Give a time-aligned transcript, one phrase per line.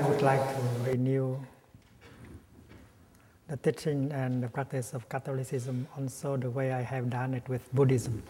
[0.00, 1.36] would like to renew
[3.48, 7.60] the teaching and the practice of Catholicism also the way I have done it with
[7.74, 8.22] Buddhism.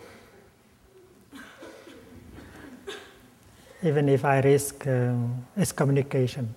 [3.85, 5.15] Even if I risk uh,
[5.57, 6.53] excommunication.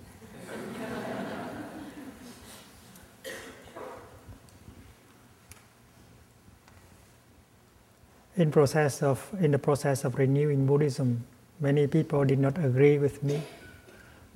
[8.36, 11.24] in process of in the process of renewing Buddhism,
[11.60, 13.42] many people did not agree with me,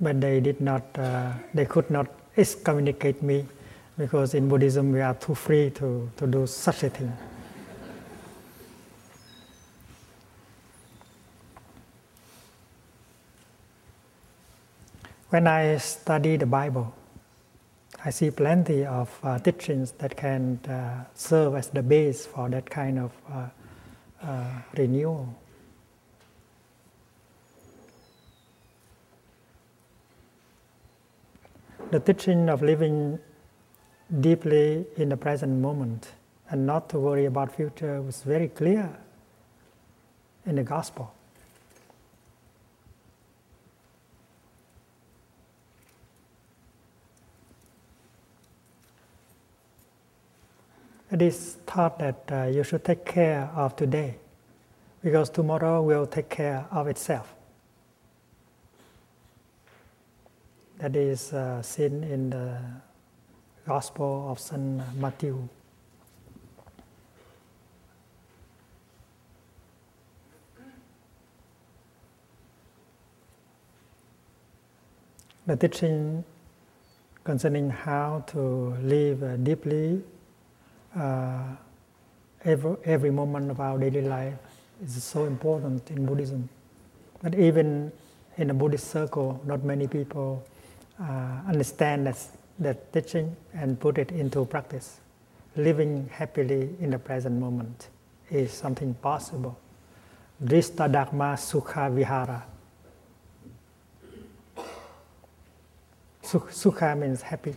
[0.01, 3.45] but they did not uh, they could not excommunicate me
[3.97, 7.13] because in Buddhism we are too free to, to do such a thing.
[15.29, 16.93] When I study the Bible,
[18.03, 22.69] I see plenty of uh, teachings that can uh, serve as the base for that
[22.69, 23.47] kind of uh,
[24.23, 25.33] uh, renewal.
[31.91, 33.19] The teaching of living
[34.21, 36.13] deeply in the present moment
[36.49, 38.89] and not to worry about future was very clear
[40.45, 41.13] in the gospel.
[51.11, 54.15] It is taught that uh, you should take care of today
[55.03, 57.33] because tomorrow will take care of itself.
[60.81, 62.57] That is uh, seen in the
[63.67, 64.81] Gospel of St.
[64.97, 65.47] Matthew.
[75.45, 76.23] The teaching
[77.23, 80.01] concerning how to live uh, deeply
[80.97, 81.43] uh,
[82.43, 84.33] every, every moment of our daily life
[84.83, 86.49] is so important in Buddhism.
[87.21, 87.91] But even
[88.37, 90.43] in a Buddhist circle, not many people
[91.01, 92.17] uh, understand that,
[92.59, 94.99] that teaching and put it into practice.
[95.55, 97.89] Living happily in the present moment
[98.29, 99.57] is something possible.
[100.43, 102.43] Drista Dharma Sukha Vihara.
[106.23, 107.55] Sukha means happy.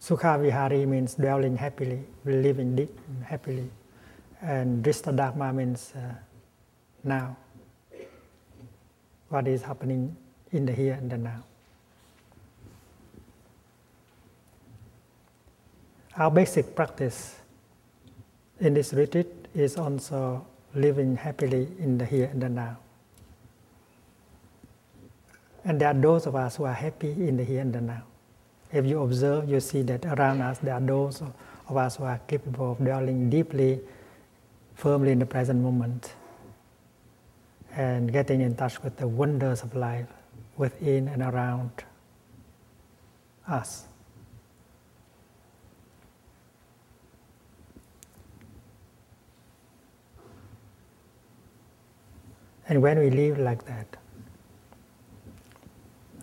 [0.00, 3.68] Sukha Vihari means dwelling happily, living deep happily.
[4.40, 6.14] And Drista Dharma means uh,
[7.02, 7.36] now.
[9.28, 10.16] What is happening
[10.52, 11.42] in the here and the now.
[16.16, 17.36] Our basic practice
[18.60, 22.76] in this retreat is also living happily in the here and the now.
[25.64, 28.02] And there are those of us who are happy in the here and the now.
[28.72, 32.20] If you observe, you see that around us there are those of us who are
[32.26, 33.80] capable of dwelling deeply,
[34.74, 36.14] firmly in the present moment,
[37.76, 40.06] and getting in touch with the wonders of life
[40.58, 41.70] within and around
[43.46, 43.84] us.
[52.68, 53.86] And when we live like that,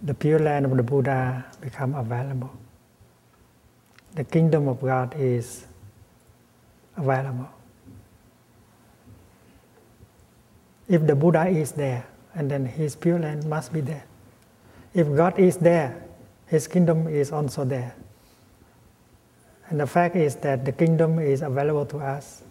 [0.03, 2.51] the pure land of the Buddha become available.
[4.13, 5.65] The kingdom of God is
[6.95, 7.49] available.
[10.87, 12.05] If the Buddha is there,
[12.35, 14.03] and then his pure land must be there.
[14.95, 16.01] If God is there,
[16.47, 17.93] his kingdom is also there.
[19.67, 22.43] And the fact is that the kingdom is available to us,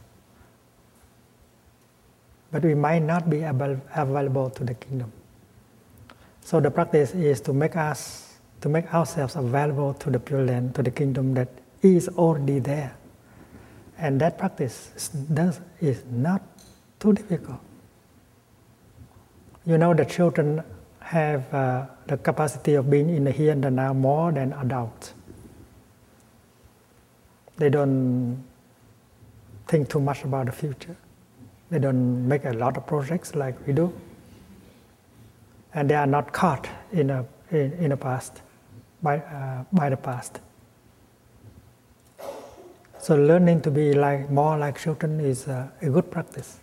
[2.52, 5.10] but we might not be available to the kingdom.
[6.42, 10.74] So the practice is to make us, to make ourselves available to the Pure Land,
[10.74, 11.48] to the kingdom that
[11.80, 12.94] is already there.
[13.96, 16.42] And that practice does, is not
[17.00, 17.60] too difficult.
[19.64, 20.62] You know, the children
[21.04, 25.12] have uh, the capacity of being in the here and the now more than adults.
[27.56, 28.42] They don't
[29.68, 30.96] think too much about the future.
[31.70, 33.92] They don't make a lot of projects like we do
[35.74, 38.42] and they are not caught in a in, in the past
[39.02, 40.40] by uh, by the past.
[42.98, 46.58] So learning to be like more like children is a, a good practice.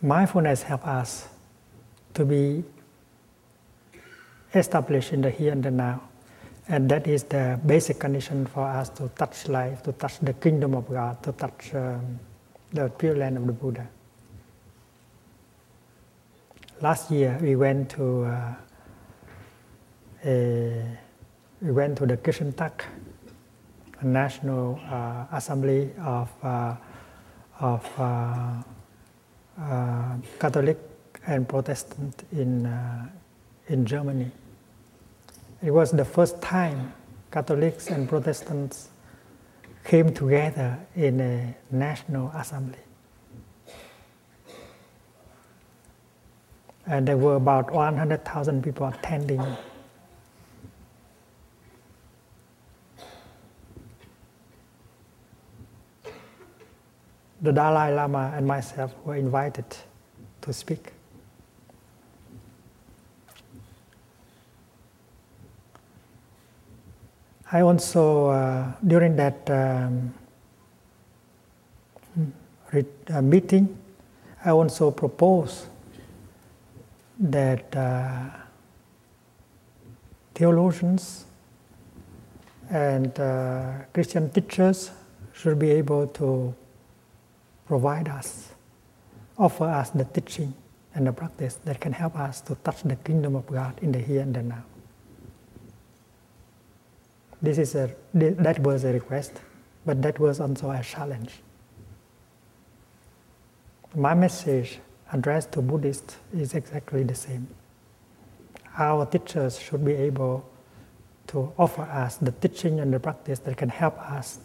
[0.00, 1.28] Mindfulness helps us
[2.14, 2.62] to be
[4.54, 6.02] established in the here and the now.
[6.68, 10.74] And that is the basic condition for us to touch life, to touch the kingdom
[10.74, 12.20] of God, to touch um,
[12.72, 13.88] the pure land of the Buddha.
[16.80, 18.54] Last year we went to uh,
[20.24, 20.98] a,
[21.60, 22.82] we went to the Kishintak,
[24.02, 26.76] National uh, Assembly of, uh,
[27.58, 28.62] of uh,
[30.38, 30.78] Catholic
[31.26, 33.08] and Protestant in, uh,
[33.68, 34.30] in Germany.
[35.62, 36.92] It was the first time
[37.30, 38.88] Catholics and Protestants
[39.84, 42.78] came together in a national assembly.
[46.86, 49.42] And there were about 100,000 people attending.
[57.40, 59.64] The Dalai Lama and myself were invited
[60.40, 60.92] to speak.
[67.50, 70.12] I also, uh, during that um,
[72.74, 73.78] uh, meeting,
[74.44, 75.66] I also proposed
[77.18, 78.30] that uh,
[80.34, 81.24] theologians
[82.70, 84.90] and uh, Christian teachers
[85.32, 86.54] should be able to
[87.68, 88.48] provide us,
[89.36, 90.54] offer us the teaching
[90.94, 93.98] and the practice that can help us to touch the kingdom of God in the
[93.98, 94.64] here and the now.
[97.42, 99.40] This is a, that was a request,
[99.84, 101.30] but that was also a challenge.
[103.94, 104.80] My message
[105.12, 107.46] addressed to Buddhists is exactly the same.
[108.78, 110.48] Our teachers should be able
[111.28, 114.40] to offer us the teaching and the practice that can help us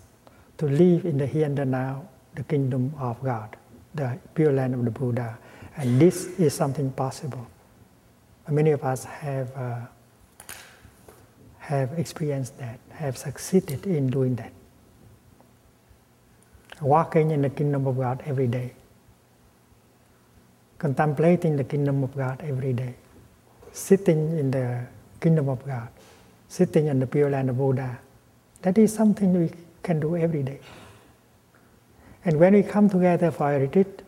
[0.57, 3.55] to live in the here and the now, the kingdom of God,
[3.95, 5.37] the pure land of the Buddha.
[5.77, 7.47] And this is something possible.
[8.49, 9.79] Many of us have, uh,
[11.59, 14.51] have experienced that, have succeeded in doing that.
[16.81, 18.73] Walking in the kingdom of God every day
[20.83, 22.93] contemplating the kingdom of God every day,
[23.71, 24.85] sitting in the
[25.21, 25.87] kingdom of God,
[26.49, 27.99] sitting in the pure land of Buddha.
[28.63, 29.49] That is something we
[29.81, 30.59] can do every day.
[32.25, 34.01] And when we come together for a retreat,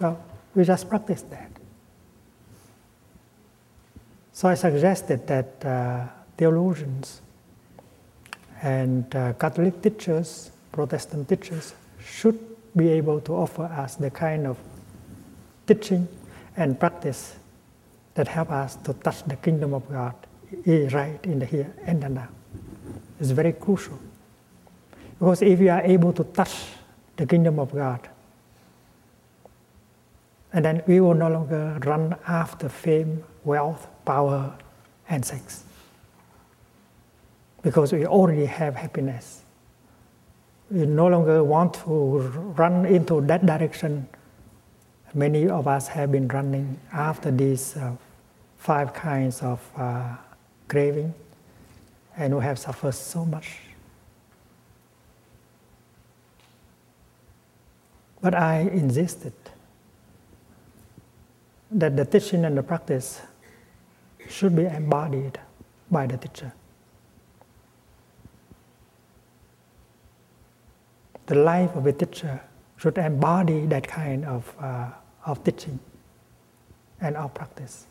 [0.00, 0.22] well,
[0.54, 1.50] we just practice that.
[4.32, 7.22] So I suggested that uh, theologians
[8.62, 12.38] and uh, Catholic teachers, Protestant teachers, should
[12.76, 14.58] be able to offer us the kind of
[15.66, 16.06] teaching
[16.56, 17.36] and practice
[18.14, 20.14] that help us to touch the kingdom of God
[20.92, 22.28] right in the here and the now.
[23.20, 23.98] It's very crucial.
[25.18, 26.54] Because if you are able to touch
[27.16, 28.08] the kingdom of God,
[30.52, 34.56] and then we will no longer run after fame, wealth, power,
[35.08, 35.64] and sex.
[37.62, 39.42] Because we already have happiness.
[40.70, 42.18] We no longer want to
[42.56, 44.08] run into that direction
[45.16, 47.96] many of us have been running after these uh,
[48.58, 50.14] five kinds of uh,
[50.68, 51.14] craving,
[52.16, 53.60] and we have suffered so much.
[58.26, 59.34] But I insisted
[61.70, 63.20] that the teaching and the practice
[64.28, 65.38] should be embodied
[65.92, 66.52] by the teacher.
[71.26, 72.40] The life of a teacher
[72.78, 74.90] should embody that kind of uh,
[75.24, 75.78] of teaching
[77.00, 77.86] and of practice.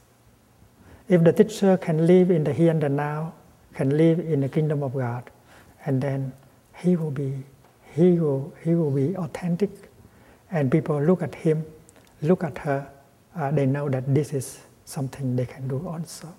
[1.07, 3.35] If the teacher can live in the here and the now,
[3.73, 5.29] can live in the kingdom of God,
[5.85, 6.33] and then
[6.75, 7.45] he will be
[7.93, 9.94] he will he will be authentic,
[10.51, 11.65] and people look at him,
[12.21, 12.87] look at her,
[13.35, 16.33] uh, they know that this is something they can do also.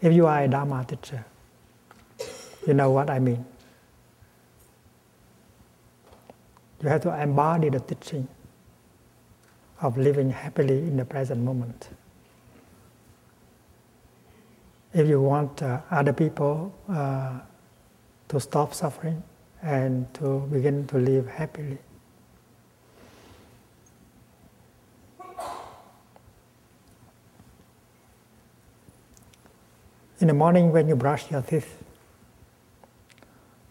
[0.00, 1.24] If you are a Dharma teacher,
[2.66, 3.44] you know what I mean.
[6.82, 8.28] You have to embody the teaching
[9.80, 11.88] of living happily in the present moment.
[14.94, 17.40] If you want uh, other people uh,
[18.28, 19.22] to stop suffering
[19.62, 21.78] and to begin to live happily,
[30.20, 31.80] In the morning, when you brush your teeth,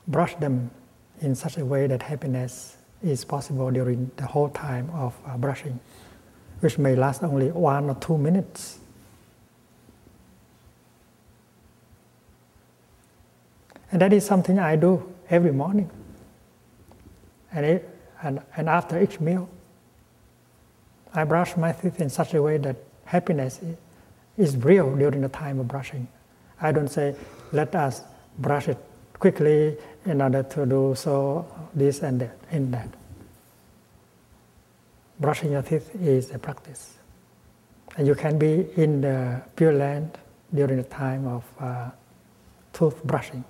[0.08, 0.72] brush them
[1.20, 5.78] in such a way that happiness is possible during the whole time of uh, brushing,
[6.62, 8.80] which may last only one or two minutes.
[13.92, 15.90] And that is something I do every morning.
[17.52, 17.90] And, it,
[18.22, 19.50] and, and after each meal,
[21.14, 22.76] I brush my teeth in such a way that
[23.06, 23.62] happiness
[24.38, 26.08] is real during the time of brushing.
[26.62, 27.16] I don't say,
[27.52, 28.02] let us
[28.40, 28.78] brush it
[29.20, 32.90] quickly in order to do so this and that in that.
[35.20, 36.96] Brushing your teeth is a practice.
[37.98, 40.18] And you can be in the Pure Land
[40.54, 41.90] during the time of uh,
[42.74, 43.44] toothbrushing.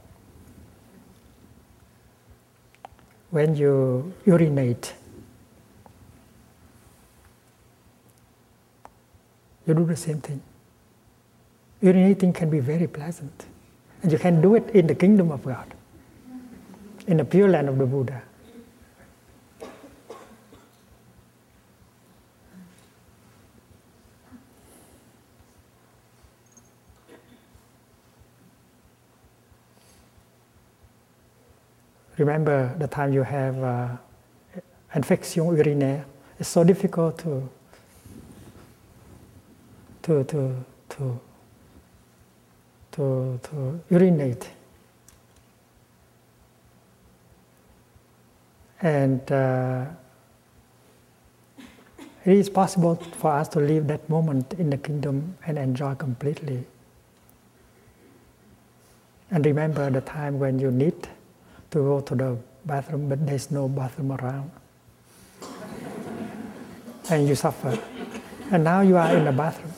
[3.29, 4.93] When you urinate,
[9.65, 10.41] you do the same thing.
[11.84, 13.46] Urinating can be very pleasant,
[14.01, 15.74] and you can do it in the kingdom of God,
[17.07, 18.22] in the pure land of the Buddha.
[32.18, 33.88] Remember the time you have uh,
[34.96, 36.04] infection urinaire.
[36.40, 37.50] It's so difficult to
[40.04, 41.20] to to to
[42.94, 44.50] to, to urinate.
[48.82, 49.86] And uh,
[52.26, 56.66] it is possible for us to live that moment in the kingdom and enjoy completely.
[59.30, 61.08] And remember the time when you need
[61.72, 64.52] to go to the bathroom, but there's no bathroom around.
[67.10, 67.78] and you suffer.
[68.52, 69.74] And now you are in the bathroom.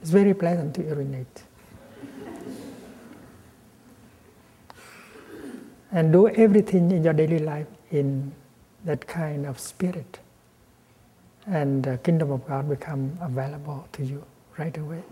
[0.00, 1.42] It's very pleasant to urinate.
[5.92, 8.30] and do everything in your daily life in
[8.84, 10.18] that kind of spirit.
[11.46, 14.22] And the kingdom of God become available to you
[14.58, 15.02] right away.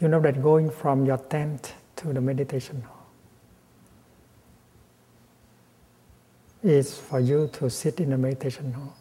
[0.00, 3.06] You know that going from your tent to the meditation hall
[6.62, 8.96] is for you to sit in the meditation hall.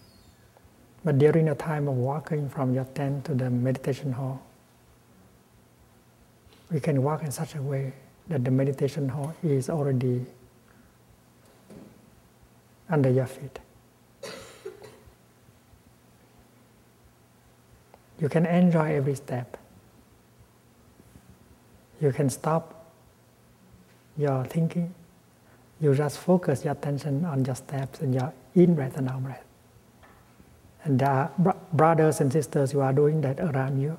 [1.03, 4.41] But during the time of walking from your tent to the meditation hall,
[6.69, 7.93] we can walk in such a way
[8.27, 10.25] that the meditation hall is already
[12.89, 13.59] under your feet.
[18.19, 19.58] You can enjoy every step
[22.01, 22.91] you can stop
[24.17, 24.93] your thinking.
[25.81, 29.43] You just focus your attention on your steps and your in breath and out breath.
[30.83, 33.97] And there are brothers and sisters who are doing that around you.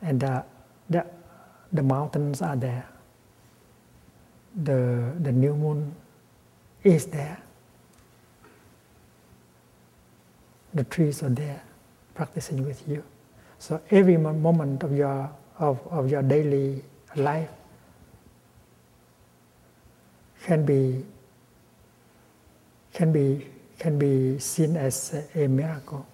[0.00, 0.44] And the,
[0.90, 1.06] the,
[1.72, 2.86] the mountains are there.
[4.64, 5.94] The, the new moon
[6.82, 7.40] is there.
[10.74, 11.62] The trees are there
[12.14, 13.02] practicing with you.
[13.58, 15.30] So every moment of your
[15.62, 16.82] of, of your daily
[17.14, 17.48] life
[20.44, 21.04] can be
[22.92, 23.46] can be
[23.78, 26.06] can be seen as a, miracle.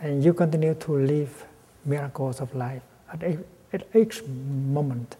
[0.00, 1.46] And you continue to live
[1.84, 3.22] miracles of life at,
[3.72, 5.16] at each moment.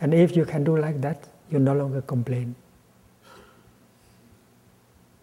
[0.00, 2.54] And if you can do like that you no longer complain.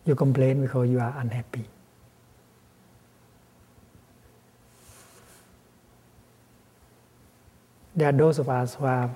[0.05, 1.65] You complain because you are unhappy
[7.95, 9.11] There are those of us who have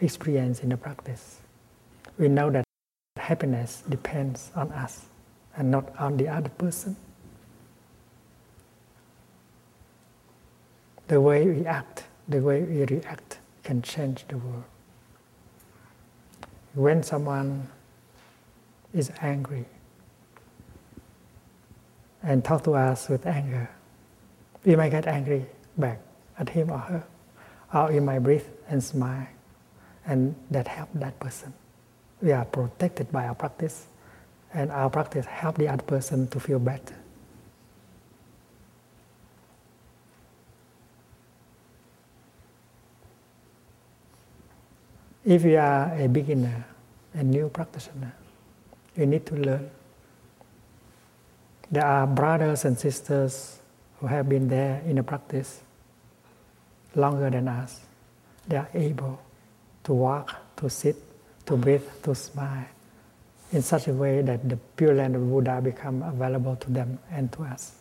[0.00, 1.40] experience in the practice.
[2.18, 2.64] We know that
[3.16, 5.06] happiness depends on us
[5.56, 6.96] and not on the other person.
[11.08, 14.64] The way we act, the way we react can change the world.
[16.74, 17.68] When someone
[18.92, 19.64] is angry
[22.22, 23.68] and talk to us with anger,
[24.64, 25.46] we might get angry
[25.78, 26.00] back
[26.38, 27.04] at him or her
[27.72, 29.28] out in my breath and smile.
[30.06, 31.52] And that helped that person.
[32.20, 33.86] We are protected by our practice,
[34.52, 36.96] and our practice help the other person to feel better.
[45.24, 46.64] If you are a beginner,
[47.14, 48.12] a new practitioner,
[48.96, 49.70] you need to learn.
[51.70, 53.58] There are brothers and sisters
[53.98, 55.60] who have been there in the practice
[56.94, 57.80] longer than us.
[58.48, 59.20] They are able
[59.84, 60.96] to walk, to sit,
[61.46, 62.66] to breathe, to smile
[63.52, 67.32] in such a way that the pure land of Buddha become available to them and
[67.32, 67.72] to us.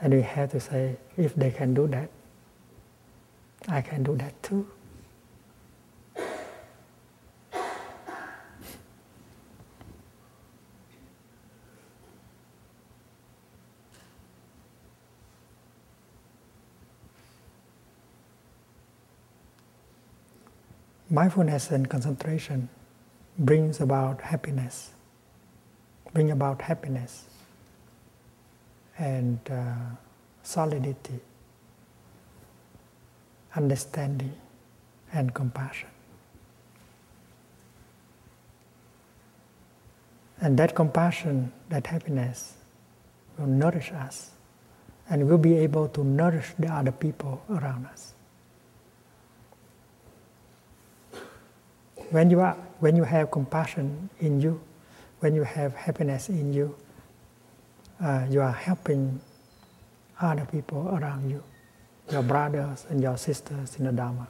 [0.00, 2.10] And we have to say, if they can do that,
[3.68, 4.66] I can do that too.
[21.14, 22.68] Mindfulness and concentration
[23.38, 24.90] brings about happiness,
[26.12, 27.24] bring about happiness
[28.98, 29.74] and uh,
[30.42, 31.20] solidity,
[33.54, 34.34] understanding,
[35.12, 35.88] and compassion.
[40.40, 42.54] And that compassion, that happiness
[43.38, 44.30] will nourish us
[45.08, 48.13] and we'll be able to nourish the other people around us.
[52.10, 54.60] When you, are, when you have compassion in you,
[55.20, 56.74] when you have happiness in you,
[58.02, 59.20] uh, you are helping
[60.20, 61.42] other people around you,
[62.10, 64.28] your brothers and your sisters in the Dharma.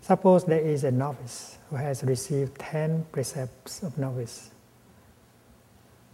[0.00, 4.50] Suppose there is a novice who has received 10 precepts of novice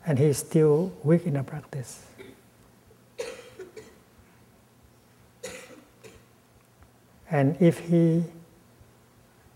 [0.07, 2.07] and he is still weak in the practice.
[7.31, 8.25] And if he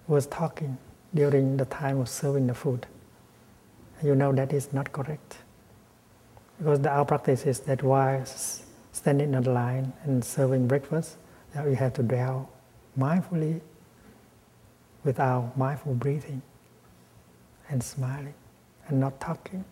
[0.06, 0.76] was talking
[1.14, 2.86] during the time of serving the food,
[4.02, 5.38] you know that is not correct.
[6.58, 8.24] Because the, our practice is that while
[8.92, 11.16] standing in the line and serving breakfast,
[11.54, 12.48] that we have to dwell
[12.98, 13.60] mindfully
[15.04, 16.42] without mindful breathing
[17.68, 18.34] and smiling
[18.88, 19.64] and not talking.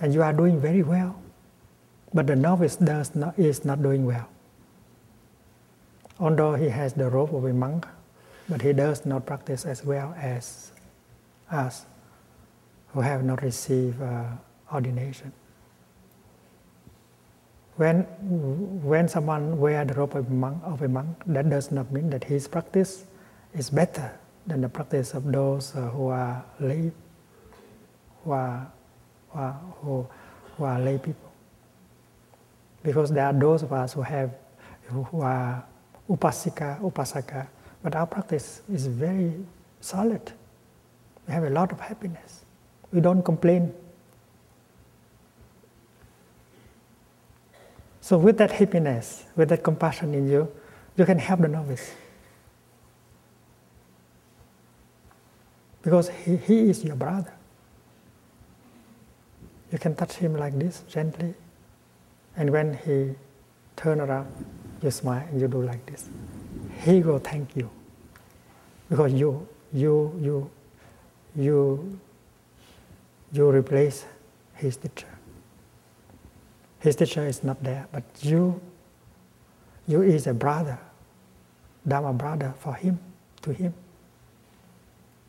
[0.00, 1.20] And you are doing very well,
[2.12, 4.28] but the novice does not, is not doing well.
[6.18, 7.86] Although he has the robe of a monk,
[8.50, 10.72] but he does not practice as well as
[11.52, 11.86] us
[12.92, 14.24] who have not received uh,
[14.74, 15.32] ordination.
[17.76, 18.02] When,
[18.82, 22.10] when someone wears the robe of a, monk, of a monk, that does not mean
[22.10, 23.04] that his practice
[23.54, 24.10] is better
[24.46, 26.90] than the practice of those uh, who are lay,
[28.24, 28.70] who are,
[29.30, 30.06] who are, who,
[30.56, 31.30] who are lay people.
[32.82, 34.34] Because there are those of us who have,
[34.88, 35.64] who are
[36.10, 37.46] upasika, upasaka,
[37.82, 39.32] but our practice is very
[39.80, 40.32] solid.
[41.26, 42.44] We have a lot of happiness.
[42.92, 43.72] We don't complain.
[48.00, 50.50] So, with that happiness, with that compassion in you,
[50.96, 51.92] you can help the novice.
[55.82, 57.32] Because he, he is your brother.
[59.72, 61.34] You can touch him like this gently,
[62.36, 63.14] and when he
[63.76, 64.28] turn around,
[64.82, 66.08] you smile and you do like this.
[66.80, 67.70] He will thank you
[68.88, 70.50] because you you you
[71.36, 72.00] you
[73.32, 74.04] you replace
[74.54, 75.06] his teacher.
[76.80, 78.60] His teacher is not there, but you
[79.86, 80.78] you is a brother,
[81.86, 82.98] Dharma brother for him,
[83.42, 83.74] to him.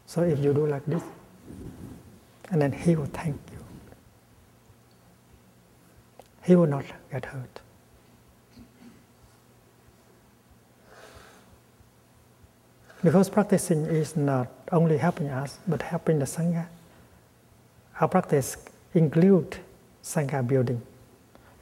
[0.05, 1.03] So if you do like this,
[2.49, 3.59] and then he will thank you.
[6.43, 7.60] He will not get hurt.
[13.03, 16.67] Because practicing is not only helping us, but helping the Sangha.
[17.99, 18.57] Our practice
[18.93, 19.57] include
[20.03, 20.81] Sangha building.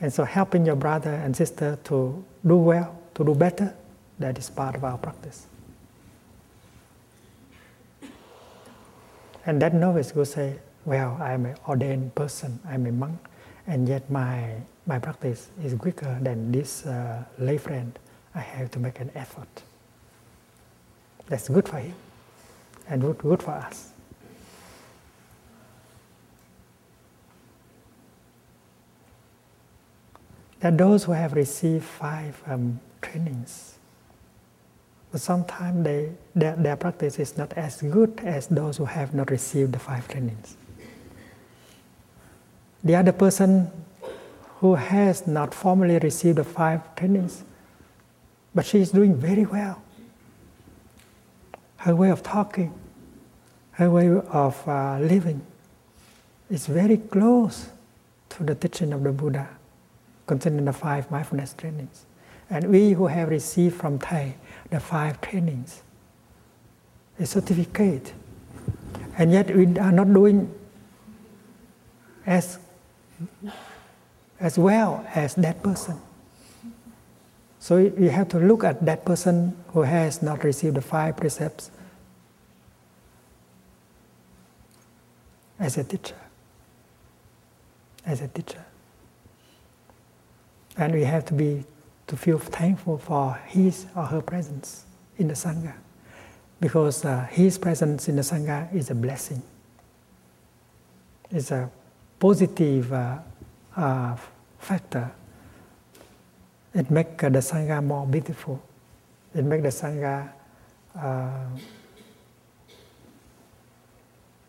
[0.01, 3.73] And so helping your brother and sister to do well, to do better,
[4.19, 5.47] that is part of our practice.
[9.45, 13.17] And that novice will say, well, I'm an ordained person, I'm a monk,
[13.67, 17.97] and yet my, my practice is weaker than this uh, lay friend.
[18.35, 19.63] I have to make an effort.
[21.29, 21.93] That's good for him
[22.89, 23.91] and good, for us.
[30.59, 33.75] There are those who have received five um, trainings,
[35.11, 39.29] but sometimes they, their, their practice is not as good as those who have not
[39.29, 40.57] received the five trainings.
[42.83, 43.69] The other person
[44.57, 47.43] who has not formally received the five trainings,
[48.55, 49.81] but she is doing very well
[51.79, 52.73] her way of talking,
[53.71, 55.41] her way of uh, living
[56.49, 57.69] is very close
[58.29, 59.47] to the teaching of the Buddha
[60.27, 62.05] concerning the five mindfulness trainings.
[62.49, 64.33] And we who have received from Thầy
[64.69, 65.81] the five trainings,
[67.19, 68.13] a certificate,
[69.17, 70.53] and yet we are not doing
[72.25, 72.59] as,
[74.39, 75.99] as well as that person.
[77.59, 81.71] So you have to look at that person who has not received the five precepts
[85.59, 86.15] as a teacher.
[88.05, 88.63] As a teacher.
[90.77, 91.65] And we have to be
[92.07, 94.85] to feel thankful for his or her presence
[95.17, 95.73] in the Sangha.
[96.61, 99.43] Because uh, his presence in the Sangha is a blessing.
[101.29, 101.69] It's a
[102.19, 103.17] positive uh,
[103.75, 104.15] uh,
[104.57, 105.11] factor
[106.73, 108.61] it makes the Sangha more beautiful.
[109.33, 110.31] It makes the Sangha
[110.97, 111.29] uh,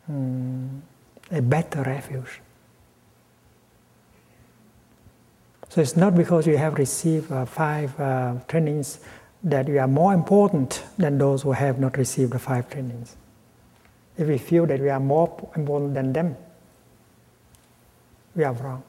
[0.08, 0.82] um,
[1.30, 2.40] a better refuge.
[5.68, 8.98] So it's not because you have received uh, five uh, trainings
[9.44, 13.16] that you are more important than those who have not received the five trainings.
[14.18, 16.36] If we feel that we are more important than them,
[18.34, 18.82] we are wrong.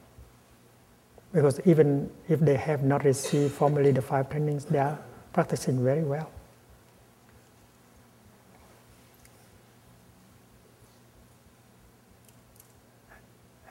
[1.33, 4.99] Because even if they have not received formally the five trainings, they are
[5.33, 6.29] practicing very well.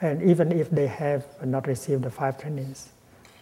[0.01, 2.89] And even if they have not received the five trainings,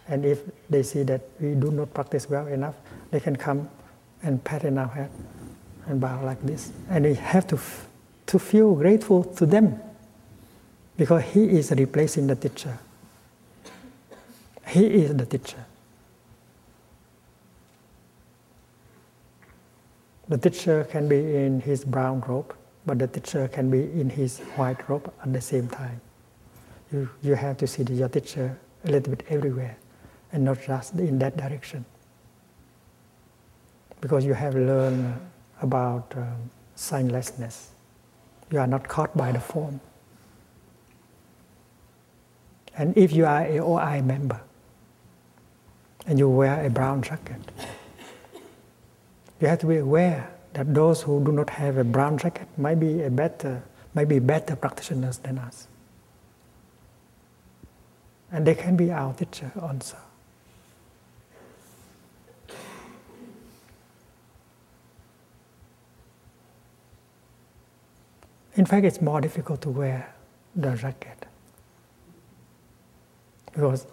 [0.08, 2.74] and if they see that we do not practice well enough,
[3.10, 3.70] they can come
[4.22, 5.10] and pat in our head
[5.86, 6.72] and bow like this.
[6.90, 7.88] And we have to, f-
[8.26, 9.80] to feel grateful to them
[10.98, 12.78] because he is replacing the teacher.
[14.70, 15.66] He is the teacher.
[20.28, 22.54] The teacher can be in his brown robe,
[22.86, 26.00] but the teacher can be in his white robe at the same time.
[26.92, 29.76] You, you have to see your teacher a little bit everywhere
[30.32, 31.84] and not just in that direction.
[34.00, 35.18] Because you have learned
[35.62, 37.70] about um, signlessness.
[38.52, 39.80] You are not caught by the form.
[42.78, 44.40] And if you are a OI member
[46.06, 47.40] and you wear a brown jacket,
[49.40, 52.80] you have to be aware that those who do not have a brown jacket might
[52.80, 53.62] be a better,
[53.94, 55.68] might be better practitioners than us.
[58.32, 59.96] And they can be our teacher also.
[68.54, 70.12] In fact, it's more difficult to wear
[70.54, 71.26] the jacket.
[73.52, 73.86] Because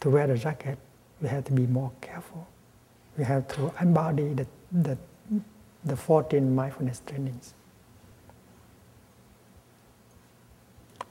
[0.00, 0.78] to wear the jacket,
[1.22, 2.48] we have to be more careful.
[3.16, 4.98] We have to embody the, the,
[5.84, 7.54] the 14 mindfulness trainings.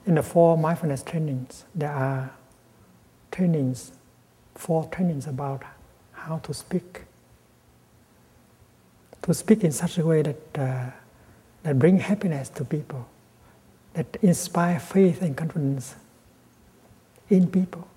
[0.06, 2.32] In the four mindfulness trainings, there are
[3.32, 3.94] trainings,
[4.56, 5.64] four trainings about
[6.12, 7.02] how to speak.
[9.22, 10.90] To speak in such a way that, uh,
[11.64, 13.08] that bring happiness to people,
[13.94, 15.96] that inspire faith and confidence
[17.30, 17.88] in people.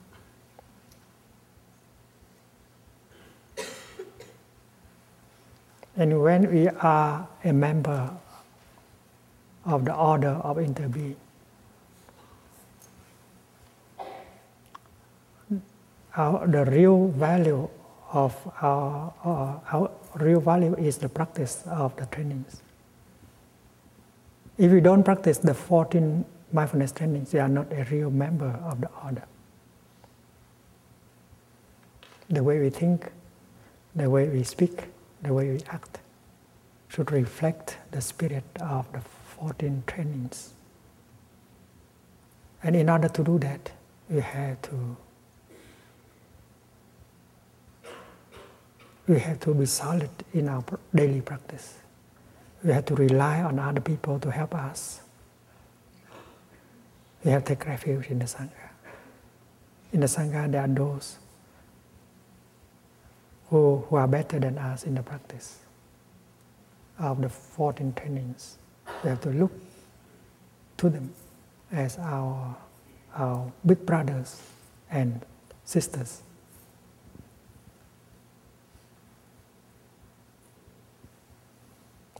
[5.97, 8.11] And when we are a member
[9.65, 11.17] of the order of interbeing,
[16.17, 17.69] our, the real value
[18.13, 22.63] of our, uh, our real value is the practice of the trainings.
[24.59, 28.81] If we don't practice the 14 mindfulness trainings, you are not a real member of
[28.81, 29.25] the order.
[32.31, 33.11] The way we think,
[33.95, 34.85] the way we speak,
[35.25, 36.01] the way we act
[36.89, 40.53] should reflect the spirit of the 14 trainings.
[42.63, 43.73] And in order to do that,
[44.09, 44.97] we have to
[49.07, 51.75] we have to be solid in our daily practice.
[52.63, 55.03] We have to rely on other people to help us.
[57.23, 58.71] We have to take refuge in the Sangha.
[59.93, 61.19] In the Sangha, there are those
[63.55, 65.61] who, who are better than us in the practice
[66.99, 68.59] of the 14 trainings.
[69.05, 69.53] We have to look
[70.79, 71.15] to them
[71.71, 72.57] as our,
[73.15, 74.43] our big brothers
[74.91, 75.25] and
[75.65, 76.23] sisters.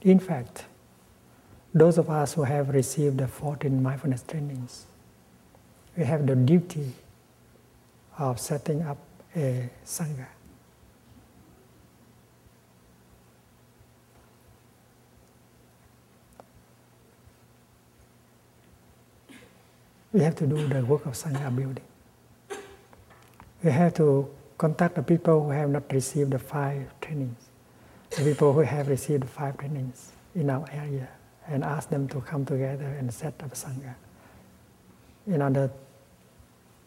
[0.03, 0.63] In fact,
[1.73, 4.85] those of us who have received the 14 mindfulness trainings,
[5.97, 6.93] we have the duty
[8.17, 8.99] of setting up
[9.35, 10.27] a Sangha.
[20.15, 21.83] We have to do the work of Sangha building.
[23.61, 27.37] We have to contact the people who have not received the five trainings,
[28.11, 31.09] the people who have received the five trainings in our area,
[31.49, 33.93] and ask them to come together and set up Sangha
[35.27, 35.69] in order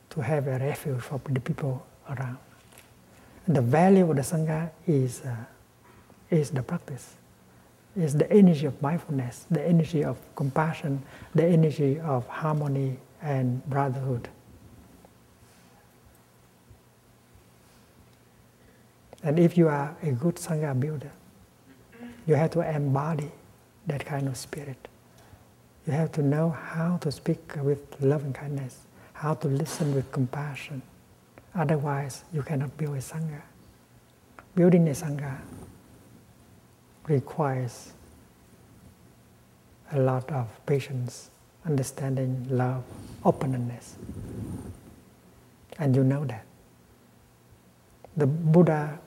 [0.09, 2.39] to have a refuge for the people around.
[3.45, 5.37] And the value of the Sangha is, uh,
[6.31, 7.17] is the practice,
[7.95, 11.03] is the energy of mindfulness, the energy of compassion,
[11.35, 14.29] the energy of harmony and brotherhood.
[19.23, 21.11] And if you are a good Sangha builder,
[22.27, 23.31] you have to embody
[23.87, 24.89] that kind of spirit.
[25.87, 28.81] You have to know how to speak with love and kindness,
[29.15, 30.83] how to listen with compassion.
[31.55, 33.43] Otherwise, you cannot build a Sangha.
[34.55, 35.39] Building a Sangha
[37.09, 37.93] requires
[39.93, 41.31] a lot of patience,
[41.65, 42.85] understanding, love,
[43.25, 43.97] openness.
[45.79, 46.45] And you know that.
[48.17, 48.99] The Buddha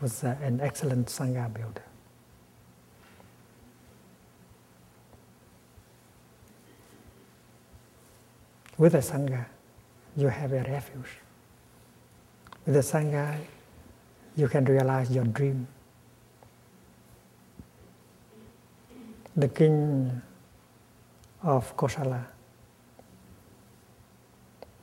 [0.00, 1.82] was uh, an excellent Sangha builder.
[8.78, 9.44] With a Sangha,
[10.16, 11.18] you have a refuge.
[12.64, 13.38] With a Sangha,
[14.36, 15.66] you can realize your dream.
[19.36, 20.22] The king
[21.42, 22.26] of Kosala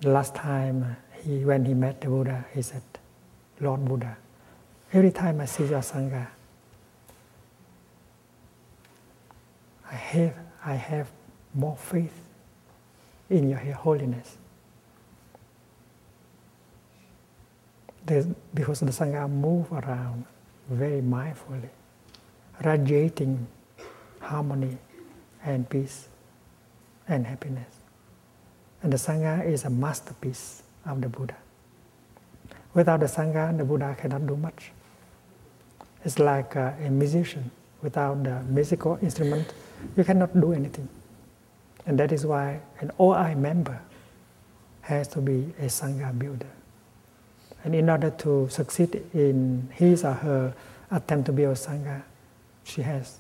[0.02, 2.84] the last time he, when he met the Buddha, he said,
[3.60, 4.18] Lord Buddha,
[4.94, 6.28] every time I see your Sangha,
[9.90, 11.10] I have, I have
[11.54, 12.14] more faith
[13.30, 14.38] in your holiness.
[18.06, 20.26] There's, because the Sangha move around
[20.70, 21.70] very mindfully,
[22.64, 23.48] radiating
[24.20, 24.78] harmony
[25.44, 26.08] and peace
[27.08, 27.77] and happiness.
[28.84, 31.36] And the Sangha is a masterpiece of the Buddha.
[32.74, 34.72] Without the Sangha, the Buddha cannot do much.
[36.06, 37.50] It's like a, musician.
[37.82, 39.54] Without the musical instrument,
[39.96, 40.88] you cannot do anything.
[41.86, 43.80] And that is why an OI member
[44.82, 46.48] has to be a Sangha builder.
[47.64, 50.54] And in order to succeed in his or her
[50.92, 52.04] attempt to build a Sangha,
[52.64, 53.18] she has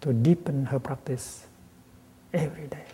[0.00, 1.46] to deepen her practice
[2.32, 2.84] every day.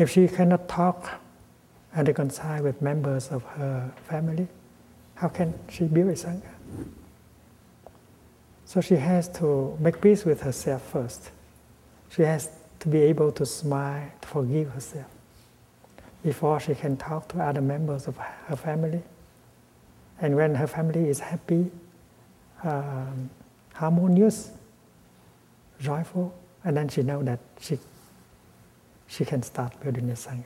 [0.00, 1.20] If she cannot talk
[1.94, 4.48] and reconcile with members of her family,
[5.16, 6.54] how can she build a Sangha?
[8.64, 11.30] So she has to make peace with herself first.
[12.08, 15.04] She has to be able to smile, to forgive herself
[16.24, 19.02] before she can talk to other members of her family.
[20.18, 21.70] And when her family is happy,
[22.64, 23.28] um,
[23.74, 24.50] harmonious,
[25.78, 26.32] joyful,
[26.64, 27.78] and then she knows that she,
[29.10, 30.44] she can start building the Sangha.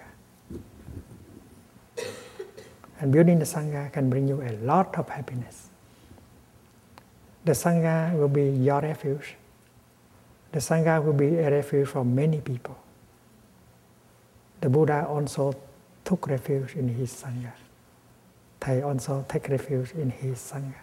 [2.98, 5.68] And building the Sangha can bring you a lot of happiness.
[7.44, 9.34] The Sangha will be your refuge.
[10.52, 12.78] The Sangha will be a refuge for many people.
[14.62, 15.54] The Buddha also
[16.02, 17.52] took refuge in his Sangha.
[18.60, 20.80] Thầy also take refuge in his Sangha.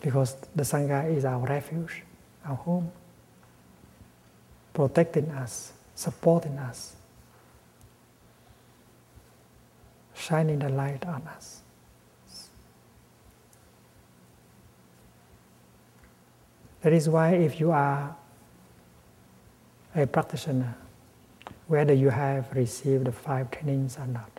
[0.00, 2.04] Because the Sangha is our refuge,
[2.46, 2.92] our home,
[4.72, 6.94] protecting us, supporting us,
[10.14, 11.62] shining the light on us.
[16.82, 18.16] That is why if you are
[19.94, 20.76] a practitioner,
[21.66, 24.30] whether you have received the five trainings or not,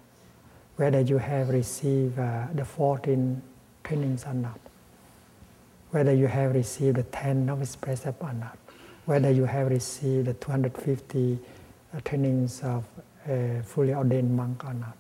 [0.78, 3.42] whether you have received uh, the 14
[3.84, 4.60] trainings or not,
[5.92, 8.58] whether you have received the 10 novice precepts or not,
[9.10, 11.40] whether you have received the 250
[11.96, 12.86] uh, trainings of
[13.28, 14.96] a fully ordained monk or not,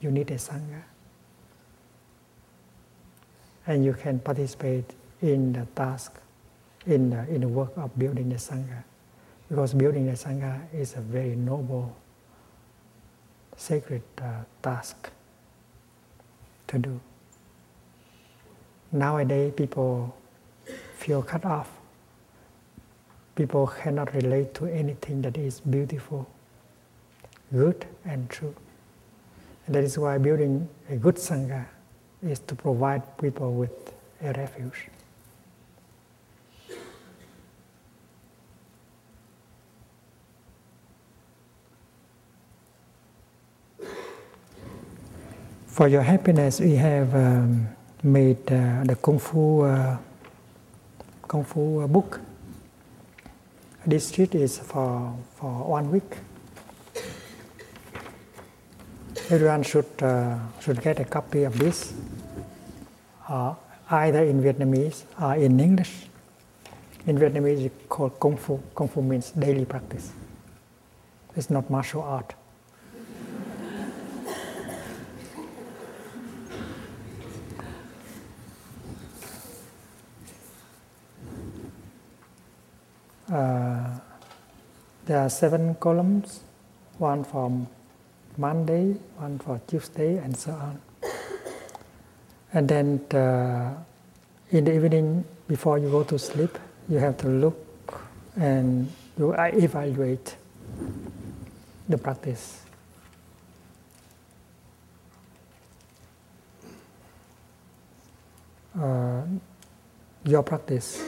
[0.00, 0.80] you need a Sangha.
[3.66, 4.84] And you can participate
[5.22, 6.20] in the task,
[6.86, 8.84] in the, in the work of building the Sangha.
[9.48, 11.96] Because building the Sangha is a very noble,
[13.56, 15.10] sacred uh, task
[16.68, 17.00] to do.
[18.92, 20.14] Nowadays, people
[20.94, 21.79] feel cut off.
[23.40, 26.28] People cannot relate to anything that is beautiful,
[27.50, 28.54] good, and true.
[29.64, 31.64] And that is why building a good Sangha
[32.22, 34.88] is to provide people with a refuge.
[45.66, 47.68] For your happiness, we have um,
[48.02, 49.96] made uh, the Kung Fu, uh,
[51.26, 52.20] Kung Fu uh, book.
[53.86, 56.16] This sheet is for, for one week.
[59.30, 61.94] Everyone should, uh, should get a copy of this,
[63.26, 63.54] uh,
[63.90, 66.08] either in Vietnamese or in English.
[67.06, 68.60] In Vietnamese, it's called Kung Fu.
[68.74, 70.12] Kung Fu means daily practice.
[71.34, 72.34] It's not martial art.
[83.32, 83.69] Uh,
[85.06, 86.40] there are seven columns,
[86.98, 87.66] one for
[88.36, 90.80] Monday, one for Tuesday, and so on.
[92.52, 93.74] And then uh,
[94.50, 96.58] in the evening, before you go to sleep,
[96.88, 98.00] you have to look
[98.36, 100.36] and you evaluate
[101.88, 102.60] the practice.
[108.80, 109.22] Uh,
[110.24, 111.02] your practice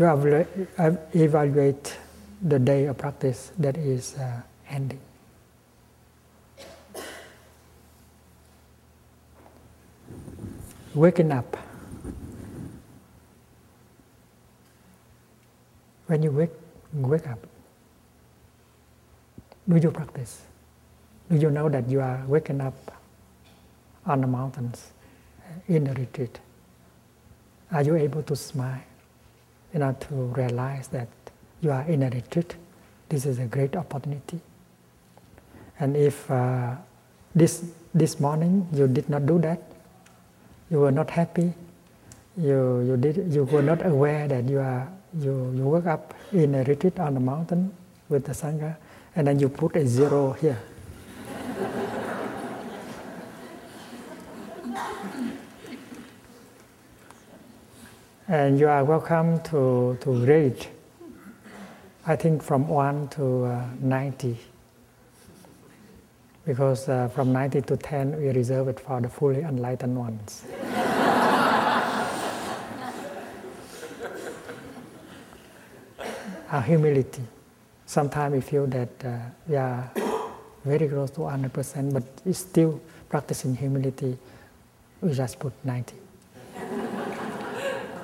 [0.00, 1.96] you have evaluate
[2.40, 5.00] the day of practice that is uh, ending.
[10.94, 11.56] Waking up.
[16.10, 16.50] when you wake,
[16.92, 17.38] wake up,
[19.68, 20.42] do you practice?
[21.30, 22.74] Do you know that you are waking up
[24.04, 24.90] on the mountains
[25.68, 26.40] in a retreat?
[27.70, 28.82] Are you able to smile
[29.72, 31.08] in order to realize that
[31.60, 32.56] you are in a retreat?
[33.08, 34.40] This is a great opportunity.
[35.78, 36.76] And if uh,
[37.34, 39.62] this, this morning you did not do that,
[40.70, 41.52] you were not happy,
[42.36, 46.54] you, you, did, you were not aware that you, are, you, you woke up in
[46.54, 47.72] a retreat on the mountain
[48.08, 48.76] with the Sangha,
[49.16, 50.58] and then you put a zero here.
[58.30, 60.68] And you are welcome to, to rate,
[62.06, 64.36] I think from 1 to uh, 90.
[66.46, 70.44] Because uh, from 90 to 10, we reserve it for the fully enlightened ones.
[76.52, 77.24] Our humility.
[77.84, 79.90] Sometimes we feel that uh, we are
[80.64, 82.04] very close to 100%, but
[82.36, 84.16] still practicing humility,
[85.00, 86.09] we just put 90.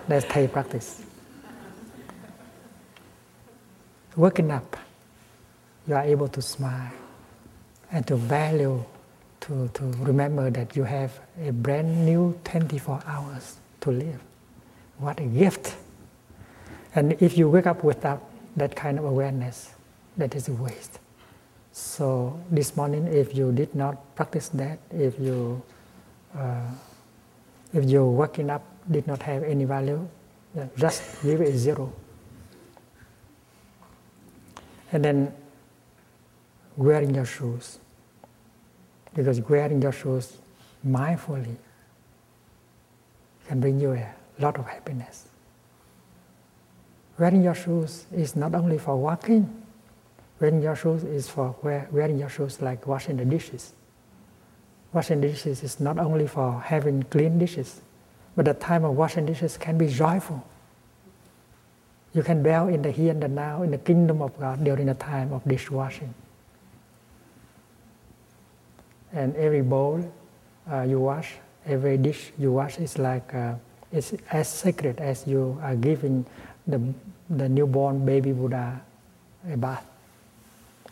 [0.09, 1.03] That's Thai practice.
[4.15, 4.77] Waking up,
[5.87, 6.93] you are able to smile
[7.91, 8.85] and to value,
[9.41, 14.21] to, to remember that you have a brand new 24 hours to live.
[14.99, 15.75] What a gift!
[16.95, 18.23] And if you wake up without
[18.57, 19.75] that kind of awareness,
[20.17, 20.99] that is a waste.
[21.73, 25.61] So this morning, if you did not practice that, if you
[26.35, 26.63] uh,
[27.75, 30.07] if your waking up did not have any value,
[30.77, 31.93] just give it zero.
[34.93, 35.35] And then
[36.77, 37.79] wearing your shoes.
[39.15, 40.37] Because wearing your shoes
[40.87, 41.57] mindfully
[43.49, 45.29] can bring you a lot of happiness.
[47.19, 49.63] Wearing your shoes is not only for walking,
[50.39, 53.73] wearing your shoes is for wearing your shoes like washing the dishes.
[54.93, 57.81] Washing the dishes is not only for having clean dishes,
[58.37, 60.47] but the time of washing dishes can be joyful.
[62.13, 64.87] You can dwell in the here and the now, in the kingdom of God during
[64.87, 66.15] the time of dishwashing.
[69.13, 70.13] And every bowl
[70.71, 71.35] uh, you wash,
[71.65, 73.55] every dish you wash is like uh,
[73.91, 76.27] it's as sacred as you are giving
[76.67, 76.81] the,
[77.31, 78.83] the newborn baby Buddha
[79.51, 79.87] a bath.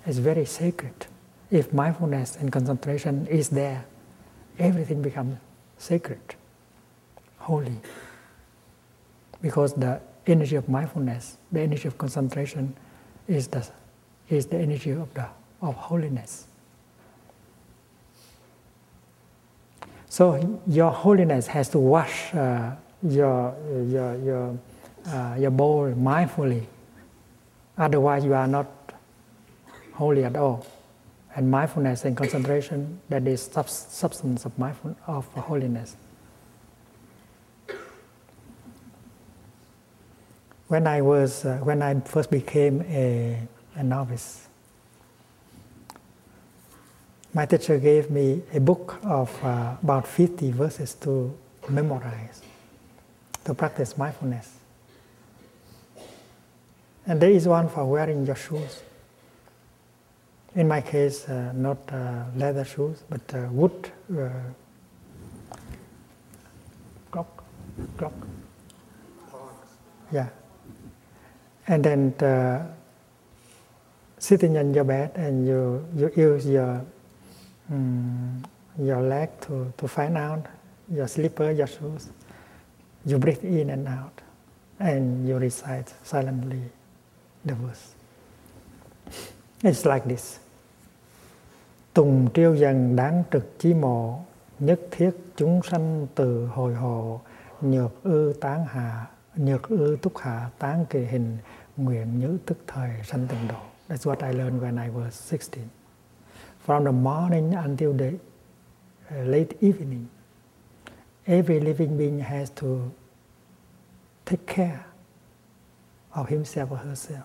[0.06, 1.06] It's very sacred.
[1.50, 3.84] If mindfulness and concentration is there,
[4.58, 5.38] everything becomes
[5.76, 6.36] sacred
[7.44, 7.76] holy.
[9.42, 12.74] Because the energy of mindfulness, the energy of concentration,
[13.28, 13.66] is the,
[14.28, 15.26] is the energy of, the,
[15.60, 16.46] of holiness.
[20.08, 23.54] So your holiness has to wash uh, your,
[23.88, 24.58] your, your,
[25.06, 26.64] uh, your bowl mindfully.
[27.76, 28.68] Otherwise, you are not
[29.92, 30.64] holy at all.
[31.36, 35.96] And mindfulness and concentration, that is substance of, mindful, of holiness.
[40.74, 43.38] When I was uh, when I first became a,
[43.76, 44.48] a novice,
[47.32, 51.32] my teacher gave me a book of uh, about 50 verses to
[51.68, 52.42] memorize,
[53.44, 54.50] to practice mindfulness.
[57.06, 58.82] And there is one for wearing your shoes.
[60.56, 64.28] In my case, uh, not uh, leather shoes, but uh, wood uh,
[67.12, 67.44] clock,
[67.96, 68.14] clock.
[70.10, 70.28] Yeah,
[71.66, 72.66] and then the,
[74.18, 76.84] sitting on your bed and you, you use your
[77.70, 78.44] um,
[78.78, 80.46] your leg to, to find out
[80.92, 82.10] your slipper, your shoes.
[83.06, 84.20] You breathe in and out,
[84.80, 86.60] and you recite silently
[87.44, 87.94] the verse.
[89.62, 90.38] It's like this.
[91.94, 94.24] Tùng triêu dần đáng trực chi mộ,
[94.60, 97.20] nhất thiết chúng sanh từ hồi hồ,
[97.60, 99.06] nhược ư tán hạ
[99.36, 101.38] nhược ư túc hạ tán kỳ hình
[101.76, 103.60] nguyện nhữ tức thời sanh tịnh độ.
[103.88, 105.64] That's what I learned when I was 16.
[106.66, 108.10] From the morning until the
[109.10, 110.06] uh, late evening,
[111.26, 112.90] every living being has to
[114.24, 114.80] take care
[116.10, 117.24] of himself or herself.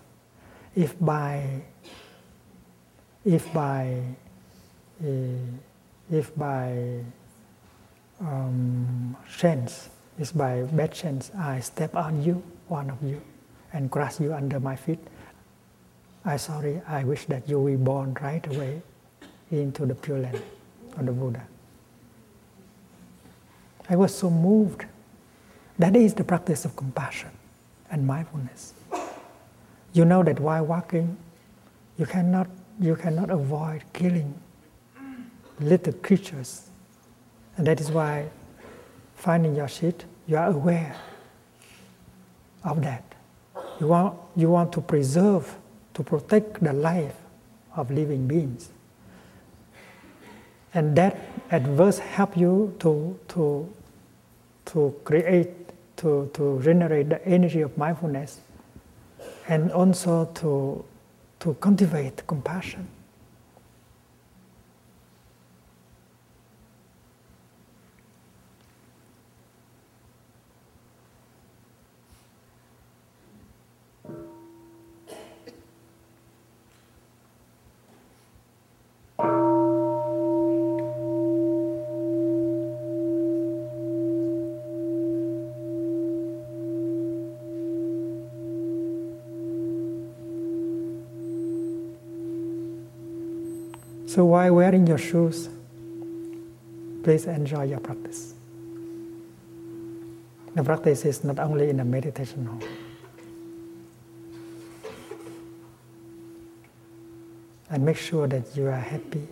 [0.76, 1.62] If by
[3.26, 4.01] if by
[5.03, 5.07] uh,
[6.12, 7.03] if by
[8.20, 9.89] um, chance
[10.20, 13.22] it's by bad chance I step on you, one of you,
[13.72, 14.99] and crush you under my feet.
[16.26, 18.82] I sorry, I wish that you were born right away
[19.49, 20.41] into the pure land
[20.97, 21.47] of the Buddha.
[23.89, 24.86] I was so moved.
[25.80, 27.32] That is the practice of compassion
[27.89, 28.74] and mindfulness.
[29.93, 31.17] you know that while walking,
[31.97, 32.47] you cannot,
[32.80, 34.34] you cannot avoid killing
[35.61, 36.70] little creatures.
[37.55, 38.30] And that is why
[39.20, 40.95] finding your seat, you are aware
[42.63, 43.03] of that.
[43.80, 45.55] You want, you want to preserve,
[45.93, 47.15] to protect the life
[47.76, 48.70] of living beings.
[50.74, 51.17] And that
[51.51, 53.74] at first help you to, to,
[54.67, 55.51] to create,
[55.97, 58.39] to, to generate the energy of mindfulness
[59.49, 60.86] and also to,
[61.39, 62.88] to cultivate compassion.
[94.10, 95.49] So while wearing your shoes,
[97.03, 98.34] please enjoy your practice.
[100.55, 102.60] The practice is not only in the meditation hall.
[107.70, 109.28] And make sure that you are happy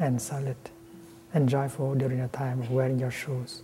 [0.00, 0.56] and solid
[1.32, 3.62] and joyful during the time of wearing your shoes.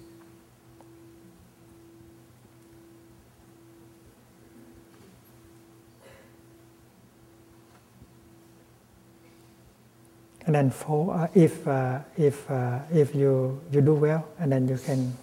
[10.55, 14.79] Then for uh, if uh, if uh, if you you do well, and then you
[14.79, 15.17] can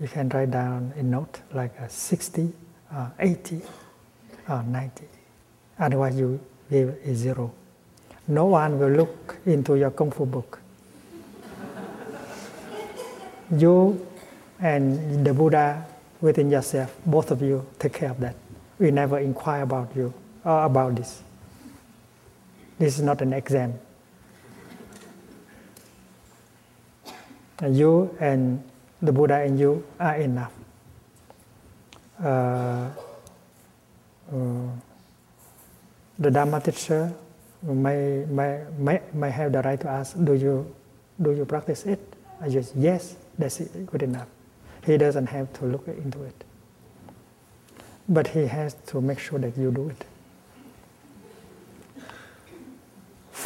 [0.00, 2.52] you can write down a note like a 60,
[2.92, 3.60] uh, 80,
[4.48, 5.04] or 90.
[5.80, 6.40] Otherwise, you
[6.70, 7.52] give a zero.
[8.28, 10.60] No one will look into your kung fu book.
[13.56, 14.06] you
[14.60, 15.84] and the Buddha
[16.20, 18.36] within yourself, both of you, take care of that.
[18.78, 20.12] We never inquire about you
[20.44, 21.22] or about this.
[22.78, 23.74] This is not an exam.
[27.60, 28.62] And You and
[29.02, 30.52] the Buddha and you are enough.
[32.22, 32.88] Uh,
[34.32, 34.68] uh,
[36.18, 37.12] the Dharma teacher
[37.62, 40.74] may, may, may, may have the right to ask, do you,
[41.20, 42.00] do you practice it?
[42.40, 44.28] I just, yes, that's it, good enough.
[44.84, 46.44] He doesn't have to look into it.
[48.08, 50.04] But he has to make sure that you do it.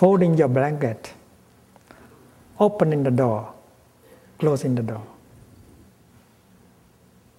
[0.03, 1.13] Folding your blanket,
[2.59, 3.55] opening the door,
[4.37, 5.07] closing the door.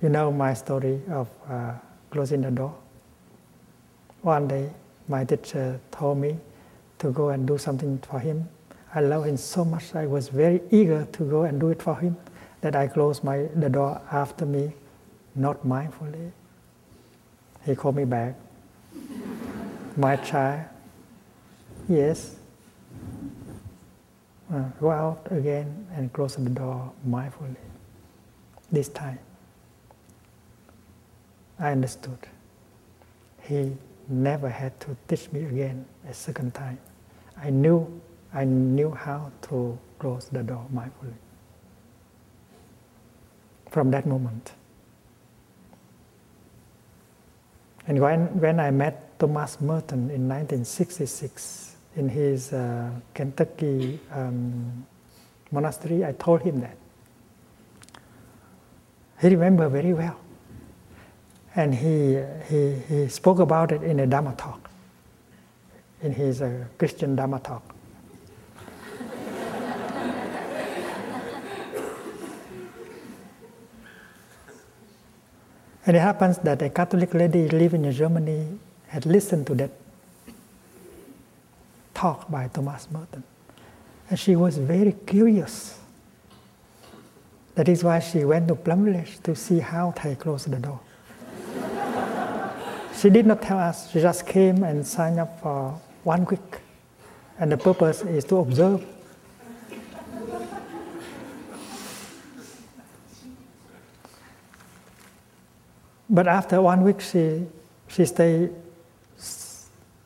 [0.01, 1.73] You know my story of uh,
[2.09, 2.73] closing the door?
[4.21, 4.69] One day,
[5.09, 6.37] my teacher told me
[6.99, 8.47] to go and do something for him.
[8.95, 11.97] I love him so much, I was very eager to go and do it for
[11.97, 12.15] him
[12.61, 14.71] that I closed my, the door after me,
[15.35, 16.31] not mindfully.
[17.65, 18.35] He called me back.
[19.97, 20.61] my child,
[21.89, 22.37] yes,
[24.51, 27.55] uh, go out again and close the door mindfully.
[28.71, 29.19] This time,
[31.59, 32.17] I understood.
[33.43, 33.75] He
[34.09, 36.79] never had to teach me again a second time.
[37.41, 38.01] I knew,
[38.33, 41.13] I knew how to close the door mindfully.
[43.69, 44.53] From that moment.
[47.87, 54.85] And when, when I met Thomas Merton in 1966, in his uh, Kentucky um,
[55.51, 56.77] monastery, I told him that.
[59.21, 60.19] He remembered very well.
[61.55, 62.19] And he,
[62.49, 64.69] he, he spoke about it in a Dharma talk,
[66.01, 67.63] in his uh, Christian Dharma talk.
[75.85, 79.71] and it happens that a Catholic lady living in Germany had listened to that
[82.03, 83.23] talk by Thomas Merton.
[84.09, 85.79] And she was very curious.
[87.55, 90.81] That is why she went to Plum Village to see how Thầy closed the door.
[92.99, 96.59] she did not tell us, she just came and signed up for one week.
[97.39, 98.85] And the purpose is to observe.
[106.09, 107.45] But after one week, she,
[107.87, 108.49] she stayed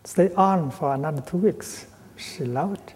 [0.08, 1.86] stay on for another two weeks.
[2.16, 2.94] She loved.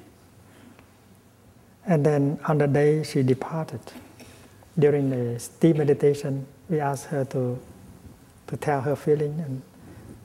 [1.85, 3.81] And then on the day she departed,
[4.79, 7.59] during the deep meditation, we asked her to,
[8.47, 9.61] to tell her feeling, and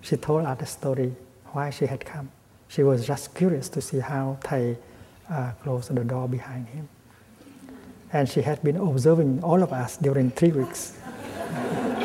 [0.01, 1.12] she told us the story
[1.47, 2.30] why she had come.
[2.68, 4.76] She was just curious to see how Thầy
[5.28, 6.89] uh, closed the door behind him.
[8.12, 10.97] And she had been observing all of us during three weeks.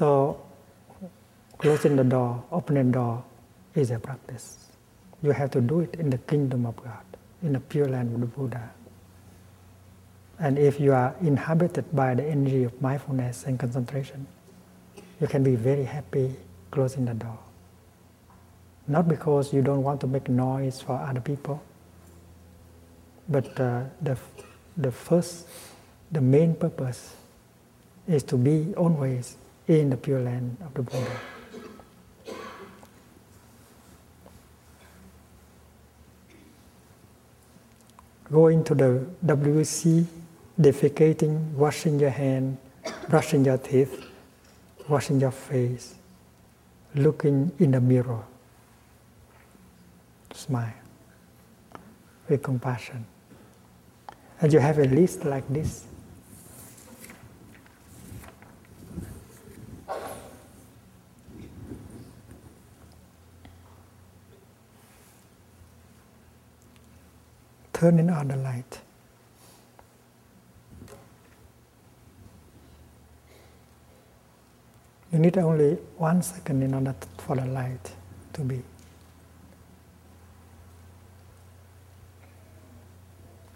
[0.00, 0.40] So,
[1.58, 3.22] closing the door, opening the door
[3.74, 4.56] is a practice.
[5.22, 7.04] You have to do it in the kingdom of God,
[7.42, 8.70] in the pure land of the Buddha.
[10.38, 14.26] And if you are inhabited by the energy of mindfulness and concentration,
[15.20, 16.34] you can be very happy
[16.70, 17.38] closing the door.
[18.88, 21.62] Not because you don't want to make noise for other people,
[23.28, 24.16] but uh, the,
[24.78, 25.46] the first,
[26.10, 27.16] the main purpose
[28.08, 29.36] is to be always
[29.78, 31.20] in the pure land of the Buddha.
[38.32, 40.06] Going to the WC,
[40.60, 42.58] defecating, washing your hand,
[43.08, 44.06] brushing your teeth,
[44.88, 45.94] washing your face,
[46.96, 48.24] looking in the mirror,
[50.32, 50.74] smile
[52.28, 53.04] with compassion.
[54.40, 55.86] And you have a list like this.
[67.80, 68.78] Turning on the light.
[75.10, 77.92] You need only one second in order for the light
[78.34, 78.60] to be.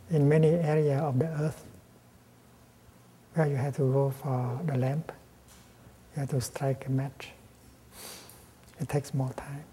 [0.09, 1.62] In many areas of the earth,
[3.35, 5.12] where you have to go for the lamp,
[6.16, 7.29] you have to strike a match.
[8.81, 9.64] It takes more time.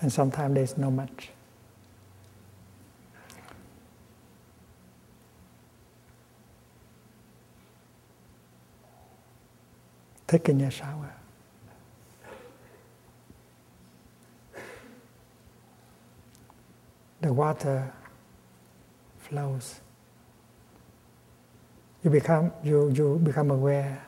[0.00, 1.28] And sometimes there's no match.
[10.28, 11.14] Taking a shower.
[17.20, 17.92] The water
[19.18, 19.80] flows.
[22.04, 24.04] You become you, you become aware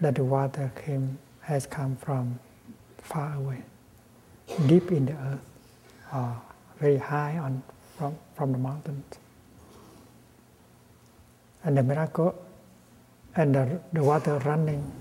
[0.00, 2.38] that the water came has come from
[2.98, 3.62] far away,
[4.66, 5.40] deep in the earth,
[6.12, 6.36] or
[6.78, 7.62] very high on
[7.96, 9.18] from, from the mountains.
[11.64, 12.34] And the miracle
[13.36, 14.92] and the, the water running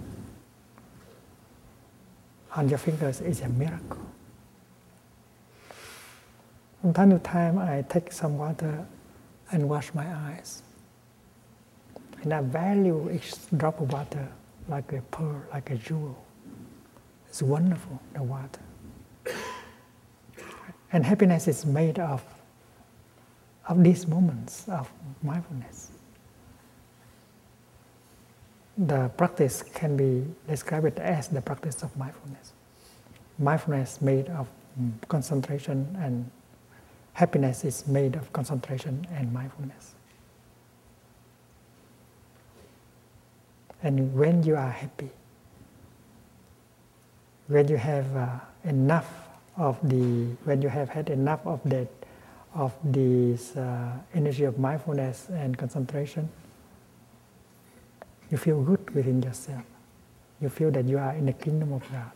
[2.55, 3.99] on your fingers is a miracle.
[6.81, 8.85] From time to time, I take some water
[9.51, 10.63] and wash my eyes.
[12.23, 14.27] And I value each drop of water
[14.67, 16.17] like a pearl, like a jewel.
[17.27, 18.61] It's wonderful, the water.
[20.91, 22.23] And happiness is made of,
[23.67, 24.91] of these moments of
[25.23, 25.91] mindfulness.
[28.87, 32.51] The practice can be described as the practice of mindfulness.
[33.37, 34.47] Mindfulness made of
[35.07, 36.31] concentration and
[37.13, 39.93] happiness is made of concentration and mindfulness.
[43.83, 45.09] And when you are happy,
[47.47, 48.29] when you have uh,
[48.63, 49.27] enough
[49.57, 51.87] of the, when you have had enough of that,
[52.55, 56.29] of this uh, energy of mindfulness and concentration,
[58.31, 59.63] you feel good within yourself.
[60.41, 62.11] You feel that you are in the kingdom of God,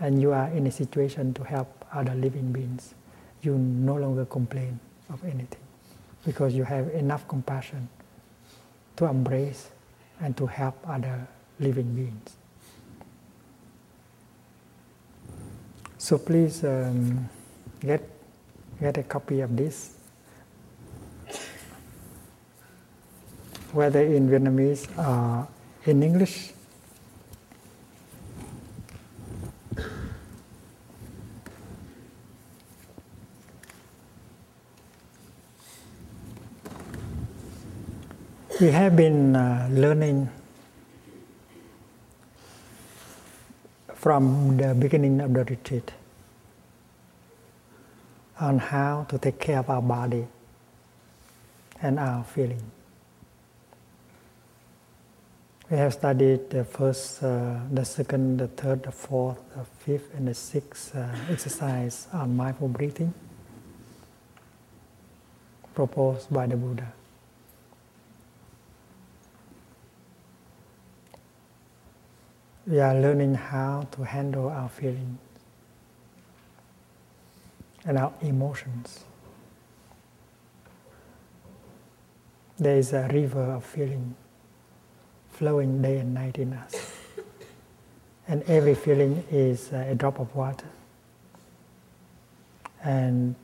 [0.00, 2.94] and you are in a situation to help other living beings
[3.42, 5.60] you no longer complain of anything
[6.24, 7.88] because you have enough compassion
[8.96, 9.70] to embrace
[10.20, 11.26] and to help other
[11.58, 12.36] living beings.
[15.96, 17.28] So please um,
[17.80, 18.02] get,
[18.80, 19.96] get a copy of this,
[23.72, 25.48] whether in Vietnamese or
[25.84, 26.52] in English.
[38.60, 40.28] We have been uh, learning
[43.94, 45.92] from the beginning of the retreat
[48.38, 50.26] on how to take care of our body
[51.80, 52.60] and our feeling.
[55.70, 60.26] We have studied the first, uh, the second, the third, the fourth, the fifth, and
[60.26, 63.14] the sixth uh, exercise on mindful breathing
[65.74, 66.92] proposed by the Buddha.
[72.70, 75.18] we are learning how to handle our feelings
[77.84, 79.04] and our emotions.
[82.56, 84.14] There is a river of feeling
[85.40, 86.92] flowing day and night in us.
[88.28, 90.66] And every feeling is uh, a drop of water.
[92.84, 93.34] And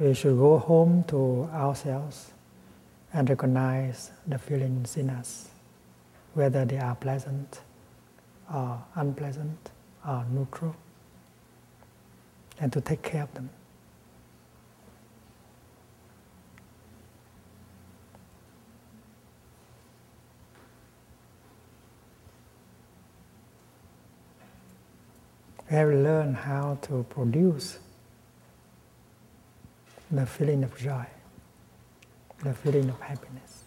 [0.00, 2.32] we should go home to ourselves
[3.12, 5.48] and recognize the feelings in us,
[6.34, 7.60] whether they are pleasant
[8.52, 9.70] or unpleasant
[10.06, 10.74] or neutral,
[12.58, 13.50] and to take care of them.
[25.70, 27.78] We have learned how to produce
[30.10, 31.06] the feeling of joy,
[32.42, 33.64] the feeling of happiness.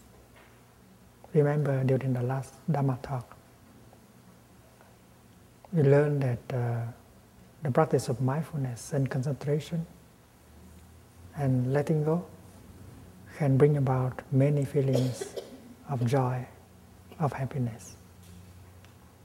[1.34, 3.36] Remember during the last Dhamma talk,
[5.74, 6.82] we learned that uh,
[7.64, 9.86] the practice of mindfulness and concentration
[11.36, 12.26] and letting go
[13.38, 15.36] can bring about many feelings
[15.90, 16.46] of joy,
[17.20, 17.96] of happiness,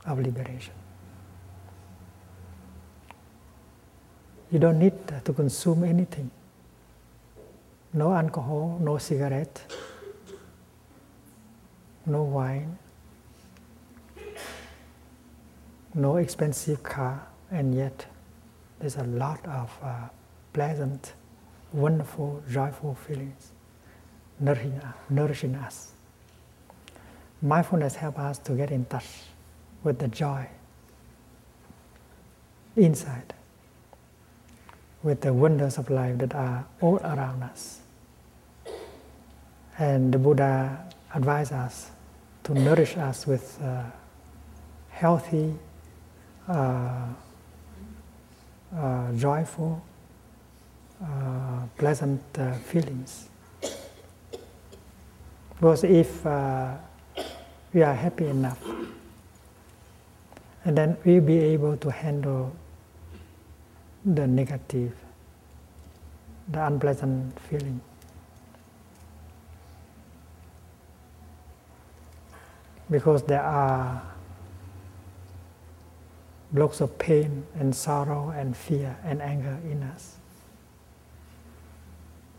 [0.07, 0.75] of liberation.
[4.53, 4.93] You don't need
[5.25, 6.31] to consume anything.
[7.93, 9.61] No alcohol, no cigarette,
[12.07, 12.79] no wine,
[15.95, 18.07] no expensive car, and yet
[18.79, 20.09] there's a lot of uh,
[20.53, 21.15] pleasant,
[21.73, 23.53] wonderful, joyful feelings
[24.43, 25.93] nourishing, nourishing us.
[27.41, 29.07] Mindfulness helps us to get in touch
[29.83, 30.47] with the joy
[32.77, 33.35] inside,
[35.03, 37.81] with the wonders of life that are all around us.
[39.79, 40.85] And the Buddha
[41.15, 41.91] advised us
[42.45, 43.83] to nourish us with uh,
[44.91, 45.55] healthy,
[46.49, 47.07] uh,
[48.77, 49.83] uh, joyful,
[51.03, 53.29] uh, pleasant uh, feelings.
[55.55, 56.75] Because if uh,
[57.73, 58.63] we are happy enough,
[60.65, 62.55] and then we'll be able to handle
[64.05, 64.95] the negative,
[66.49, 67.81] the unpleasant feeling.
[72.91, 74.03] Because there are
[76.53, 80.17] blocks of pain and sorrow and fear and anger in us.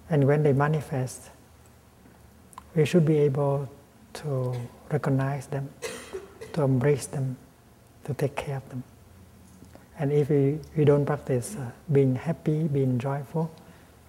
[0.10, 1.30] And when they manifest,
[2.76, 3.70] we should be able
[4.14, 4.56] to
[4.92, 5.70] recognize them,
[6.54, 7.38] to embrace them,
[8.04, 8.84] to take care of them.
[10.00, 13.52] And if we, we don't practice uh, being happy, being joyful,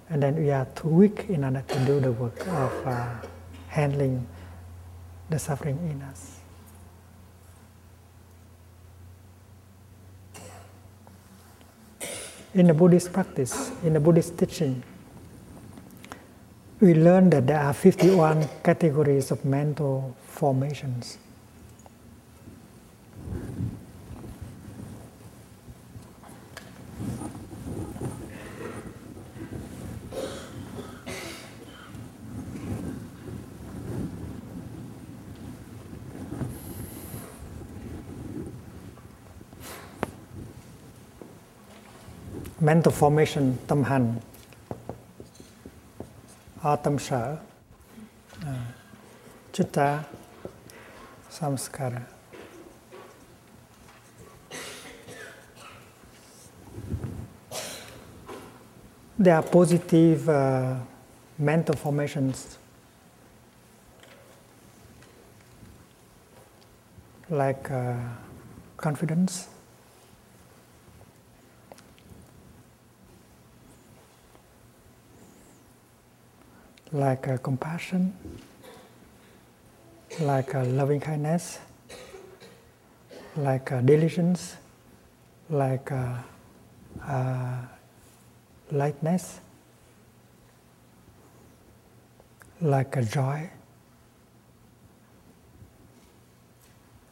[0.08, 3.08] and then we are too weak in order to do the work of uh,
[3.68, 4.26] handling
[5.30, 6.40] the suffering in us.
[12.54, 14.82] In the Buddhist practice, in the Buddhist teaching,
[16.80, 21.18] we learn that there are 51 categories of mental formations.
[42.64, 44.14] Mental formation tâm hành
[46.98, 47.36] sở
[48.44, 48.54] à,
[49.52, 50.02] chitta.
[51.40, 52.02] Samskara.
[59.18, 60.76] There are positive uh,
[61.38, 62.56] mental formations.
[67.30, 67.94] Like uh,
[68.76, 69.48] confidence
[76.94, 78.14] like uh, compassion,
[80.20, 81.58] like uh, loving kindness,
[83.36, 84.56] like uh, diligence,
[85.50, 86.14] like uh,
[87.04, 87.56] uh,
[88.70, 89.40] lightness,
[92.60, 93.50] like joy.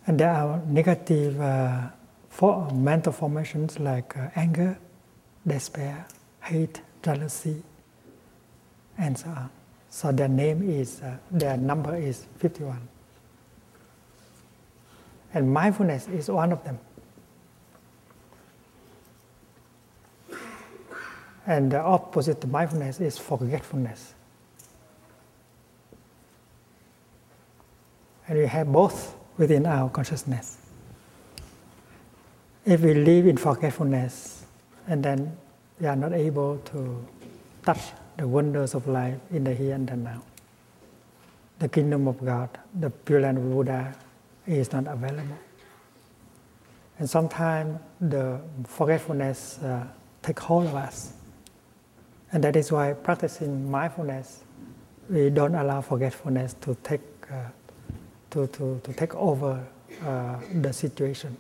[0.07, 1.89] And there are negative uh,
[2.31, 4.79] for mental formations like anger,
[5.45, 6.07] despair,
[6.41, 7.63] hate, jealousy,
[8.97, 9.51] and so on.
[9.93, 12.81] So their name is, uh, their number is 51.
[15.35, 16.79] And mindfulness is one of them.
[21.47, 24.15] And the opposite to mindfulness is forgetfulness.
[28.27, 30.57] And we have both within our consciousness.
[32.65, 34.47] If we live in forgetfulness,
[34.89, 35.37] and then
[35.79, 37.07] we are not able to
[37.63, 40.23] touch the wonders of life in the here and the now.
[41.59, 42.49] The kingdom of God,
[42.79, 43.95] the Pure Land of Buddha,
[44.47, 45.39] is not available.
[46.99, 49.87] And sometimes the forgetfulness uh,
[50.23, 51.13] take hold of us.
[52.33, 54.41] And that is why practicing mindfulness,
[55.09, 57.01] we don't allow forgetfulness to take,
[57.31, 57.49] uh,
[58.31, 59.65] to, to, to take over
[60.05, 61.37] uh, the situation.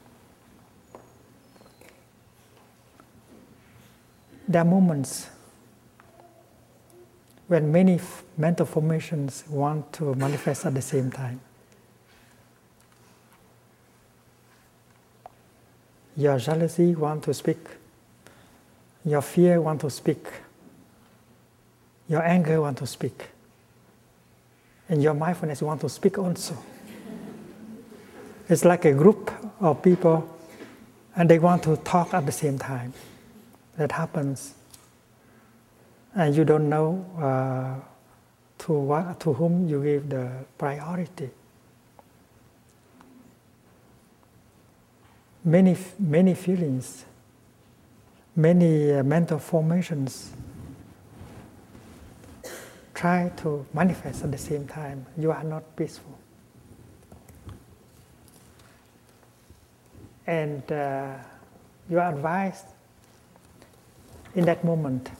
[4.49, 5.29] There are moments
[7.53, 8.01] when many
[8.39, 11.39] mental formations want to manifest at the same time.
[16.17, 17.59] Your jealousy want to speak.
[19.05, 20.27] Your fear want to speak.
[22.09, 23.29] Your anger want to speak.
[24.89, 26.57] And your mindfulness want to speak also.
[28.49, 29.31] It's like a group
[29.61, 30.27] of people
[31.17, 32.95] and they want to talk at the same time.
[33.77, 34.55] That happens.
[36.15, 37.81] And you don't know uh,
[38.59, 41.31] to, what, to whom you give the priority.
[45.45, 47.05] Many, many feelings,
[48.37, 50.33] many uh, mental formations
[52.95, 55.07] try to manifest at the same time.
[55.19, 56.17] You are not peaceful.
[60.27, 61.15] And uh,
[61.91, 62.67] you are advised
[64.37, 65.11] in that moment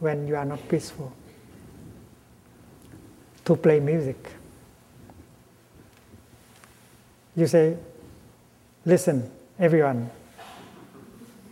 [0.00, 1.12] when you are not peaceful
[3.44, 4.16] to play music.
[7.36, 7.76] You say,
[8.84, 10.10] listen, everyone,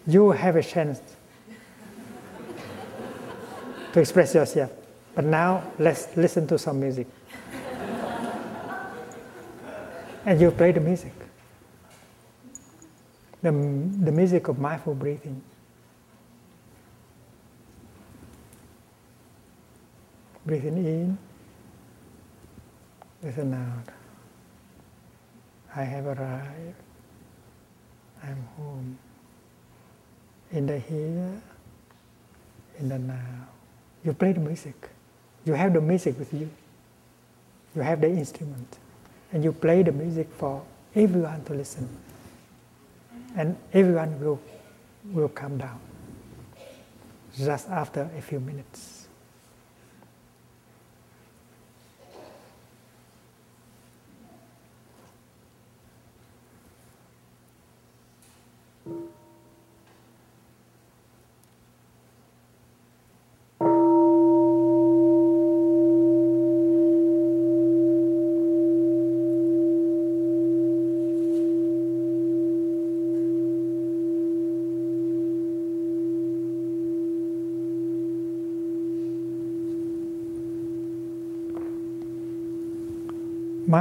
[0.07, 1.01] you have a chance
[3.93, 4.71] to express yourself.
[5.15, 7.07] But now let's listen to some music.
[10.27, 11.13] and you play the music
[13.47, 15.41] the, the music of mindful breathing.
[20.47, 21.19] Breathing in,
[23.21, 23.93] breathing out.
[25.75, 26.75] I have arrived.
[28.23, 28.99] I'm home.
[30.53, 31.43] In the here,
[32.79, 33.49] in the now.
[34.05, 34.89] You play the music.
[35.45, 36.49] You have the music with you.
[37.75, 38.79] You have the instrument.
[39.33, 40.63] And you play the music for
[40.95, 41.89] everyone to listen
[43.37, 44.41] and everyone will,
[45.13, 45.79] will come down
[47.37, 49.06] just after a few minutes.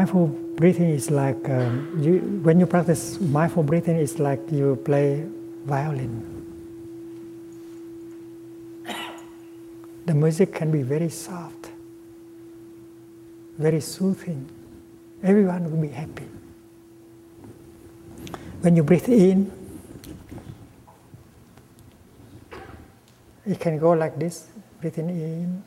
[0.06, 5.26] Mindful breathing is like um, you, when you practice mindful breathing, it's like you play
[5.66, 6.22] violin.
[10.06, 11.72] The music can be very soft,
[13.58, 14.48] very soothing.
[15.24, 16.28] Everyone will be happy.
[18.62, 19.52] When you breathe in,
[23.48, 24.50] it can go like this,
[24.80, 25.64] breathing in.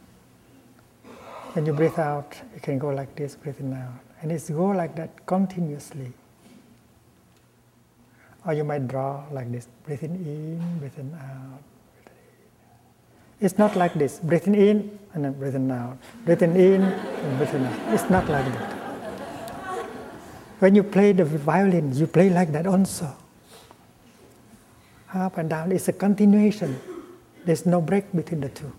[1.54, 4.07] When you breathe out, it can go like this, breathing out.
[4.20, 6.12] And it's go like that continuously.
[8.46, 11.62] Or you might draw like this, breathing in, breathing out.
[13.40, 17.94] It's not like this, breathing in and then breathing out, breathing in and breathing out.
[17.94, 18.74] It's not like that.
[20.58, 23.14] When you play the violin, you play like that also.
[25.14, 26.80] Up and down, it's a continuation.
[27.44, 28.72] There's no break between the two.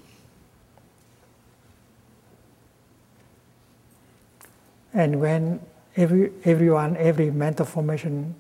[5.00, 5.62] And when
[5.96, 8.36] every, everyone, every mental formation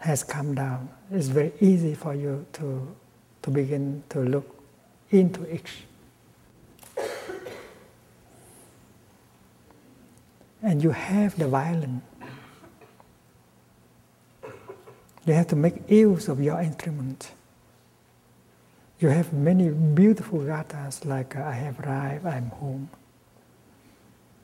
[0.00, 2.94] has come down, it's very easy for you to,
[3.40, 4.62] to begin to look
[5.10, 5.84] into each.
[10.62, 12.02] And you have the violin.
[15.24, 17.30] You have to make use of your instrument.
[19.00, 22.90] You have many beautiful gathas like I have arrived, I'm home.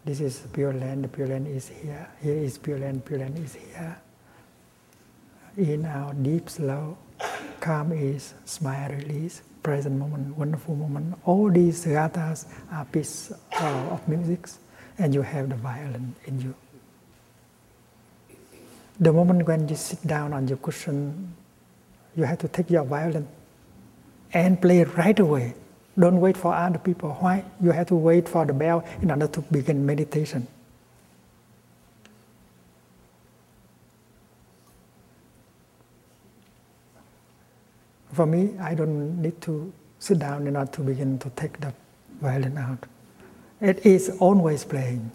[0.04, 2.08] This is pure land, pure land is here.
[2.22, 4.00] Here is pure land, pure land is here.
[5.56, 6.96] In, our deep, slow.
[7.60, 11.18] Calm is, smile, release, present moment, wonderful moment.
[11.24, 14.48] All these gathas are pieces uh, of music,
[14.98, 16.54] and you have the violin in you.
[19.00, 21.34] The moment when you sit down on your cushion,
[22.16, 23.28] you have to take your violin
[24.32, 25.54] and play right away
[25.98, 27.10] don't wait for other people.
[27.20, 27.44] Why?
[27.60, 30.46] You have to wait for the bell in order to begin meditation.
[38.12, 41.72] For me, I don't need to sit down in order to begin to take the
[42.20, 42.86] violin out.
[43.60, 45.10] It is always playing.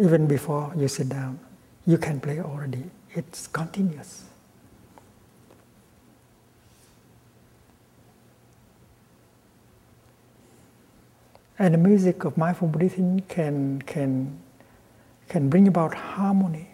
[0.00, 1.38] Even before you sit down,
[1.86, 2.84] you can play already.
[3.14, 4.24] It's continuous.
[11.58, 14.38] And the music of mindful breathing can, can,
[15.28, 16.68] can bring about harmony.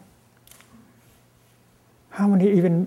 [2.10, 2.86] Harmony even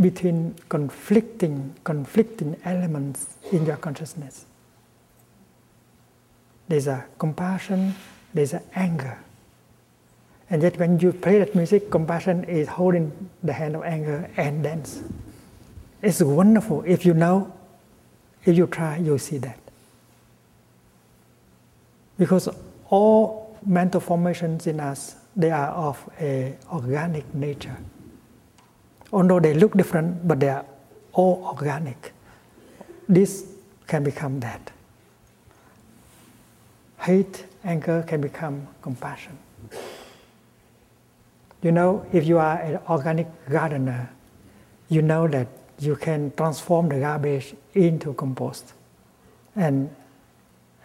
[0.00, 4.44] between conflicting, conflicting elements in your consciousness.
[6.68, 7.94] There's a compassion,
[8.32, 9.18] there's a anger.
[10.50, 14.62] And yet when you play that music, compassion is holding the hand of anger and
[14.62, 15.02] dance.
[16.02, 16.82] It's wonderful.
[16.86, 17.52] If you know,
[18.44, 19.58] if you try, you'll see that.
[22.18, 22.48] Because
[22.90, 27.76] all mental formations in us, they are of a organic nature.
[29.12, 30.64] Although they look different, but they are
[31.12, 32.12] all organic.
[33.08, 33.46] This
[33.86, 34.70] can become that.
[36.98, 39.38] Hate, anger can become compassion.
[41.62, 44.10] You know, if you are an organic gardener,
[44.88, 45.48] you know that
[45.78, 48.72] you can transform the garbage into compost
[49.56, 49.90] and,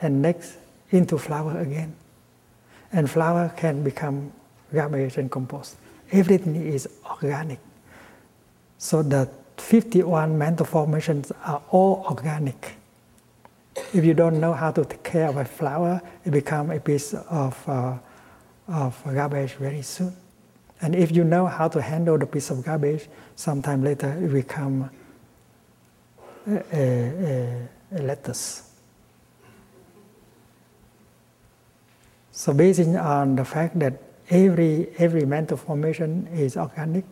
[0.02, 0.58] and next
[0.92, 1.96] into flower again.
[2.92, 4.32] And flower can become
[4.74, 5.78] garbage and compost.
[6.12, 7.60] Everything is organic.
[8.78, 12.76] So the 51 mental formations are all organic.
[13.94, 17.14] If you don't know how to take care of a flower, it becomes a piece
[17.14, 17.98] of, uh,
[18.68, 20.16] of garbage very soon.
[20.82, 24.90] And if you know how to handle the piece of garbage, sometime later it become
[26.48, 28.69] a, a, a lettuce.
[32.40, 37.04] So based on the fact that every, every mental formation is organic,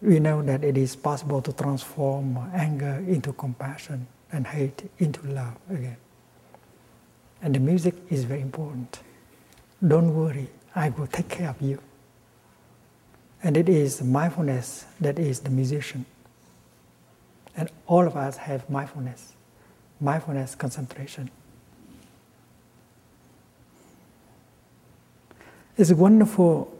[0.00, 5.54] we know that it is possible to transform anger into compassion and hate into love
[5.70, 5.96] again.
[7.40, 8.98] And the music is very important.
[9.86, 11.78] Don't worry, I will take care of you.
[13.44, 16.04] And it is mindfulness that is the musician.
[17.56, 19.34] And all of us have mindfulness,
[20.00, 21.30] mindfulness concentration.
[25.82, 26.72] It's wonderful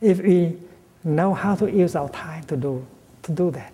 [0.00, 0.56] if we
[1.02, 2.86] know how to use our time to do,
[3.24, 3.72] to do that.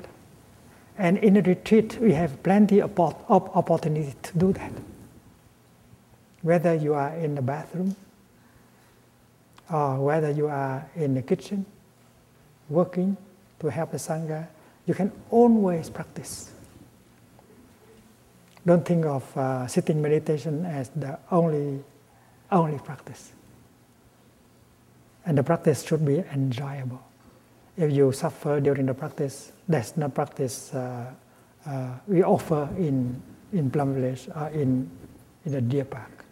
[0.97, 4.73] And in the retreat, we have plenty of opportunity to do that.
[6.41, 7.97] Whether you are in the bathroom,
[9.71, 11.67] or whether you are in the kitchen
[12.71, 13.19] working
[13.61, 14.47] to help the Sangha,
[14.87, 16.51] you can always practice.
[18.65, 21.85] Don't think of uh, sitting meditation as the only,
[22.53, 23.33] only practice.
[25.27, 27.03] And the practice should be enjoyable.
[27.77, 31.11] If you suffer during the practice, that's not practice uh,
[31.67, 33.21] uh, we offer in,
[33.53, 34.91] in Plum Village or in,
[35.45, 36.23] in the Deer Park.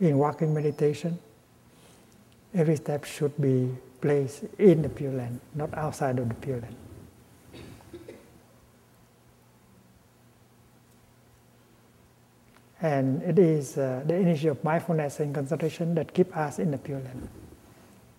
[0.00, 1.18] in walking meditation,
[2.54, 3.70] every step should be
[4.00, 6.76] placed in the Pure Land, not outside of the Pure Land.
[12.84, 16.76] And it is uh, the energy of mindfulness and concentration that keep us in the
[16.76, 17.30] Pure Land.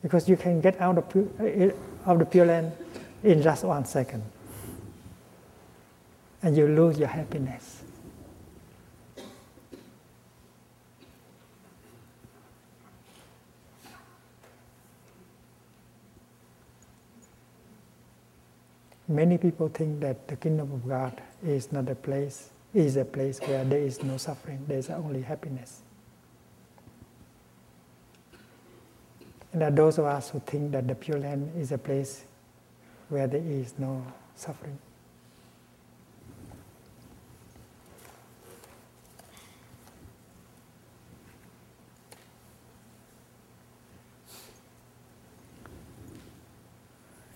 [0.02, 2.72] Because you can get out of, pure, uh, of the Pure Land
[3.24, 4.24] in just one second.
[6.42, 7.84] And you lose your happiness.
[19.08, 23.40] Many people think that the kingdom of God is not a place, is a place
[23.40, 25.82] where there is no suffering, there is only happiness.
[29.54, 32.26] And there are those of us who think that the Pure Land is a place
[33.08, 34.06] where there is no
[34.36, 34.78] suffering.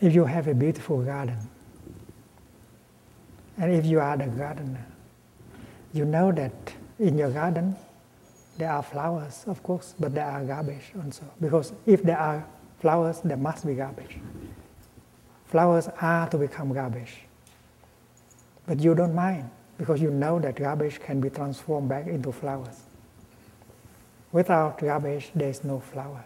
[0.02, 1.38] If you have a beautiful garden,
[3.58, 4.86] and if you are the gardener,
[5.94, 6.54] you know that
[7.00, 7.76] in your garden
[8.58, 11.24] there are flowers, of course, but there are garbage also.
[11.40, 12.46] Because if there are
[12.80, 14.18] flowers, there must be garbage.
[15.46, 17.22] Flowers are to become garbage.
[18.68, 22.82] But you don't mind because you know that garbage can be transformed back into flowers.
[24.32, 26.24] Without garbage, there is no flower.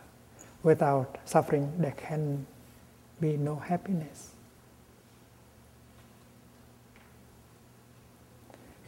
[0.64, 2.45] Without suffering, there can
[3.22, 4.33] be no happiness.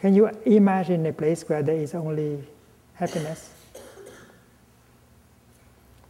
[0.06, 2.38] Can you imagine a place where there is only
[2.94, 3.50] happiness?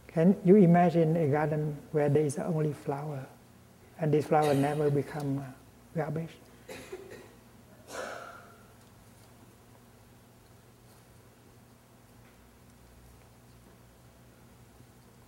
[0.08, 3.24] Can you imagine a garden where there is only flower
[3.98, 5.44] and this flower never become uh,
[5.96, 6.28] garbage?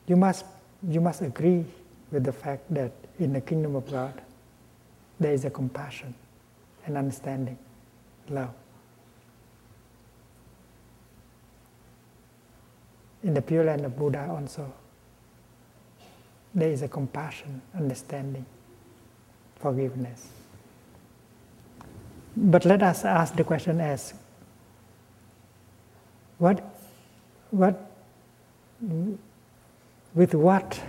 [0.07, 0.45] You must,
[0.87, 1.65] you must agree
[2.13, 4.21] with the fact that in the kingdom of God,
[5.19, 6.15] there is a compassion
[6.85, 7.57] and understanding,
[8.29, 8.53] love.
[13.23, 14.73] In the Pure Land of Buddha also,
[16.55, 18.47] there is a compassion, understanding,
[19.57, 20.29] forgiveness.
[22.37, 24.15] But let us ask the question as
[26.39, 26.63] what,
[27.51, 27.91] what,
[30.15, 30.81] with what,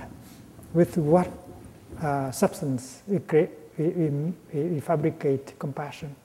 [0.73, 1.31] with what
[2.01, 6.15] uh, substance we, create, we, we, we fabricate compassion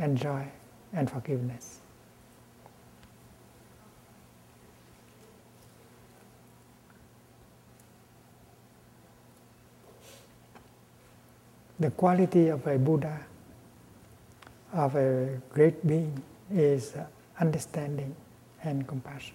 [0.00, 0.44] and joy
[0.92, 1.81] and forgiveness.
[11.82, 13.18] The quality of a Buddha,
[14.72, 17.06] of a great being, is uh,
[17.40, 18.14] understanding
[18.62, 19.34] and compassion.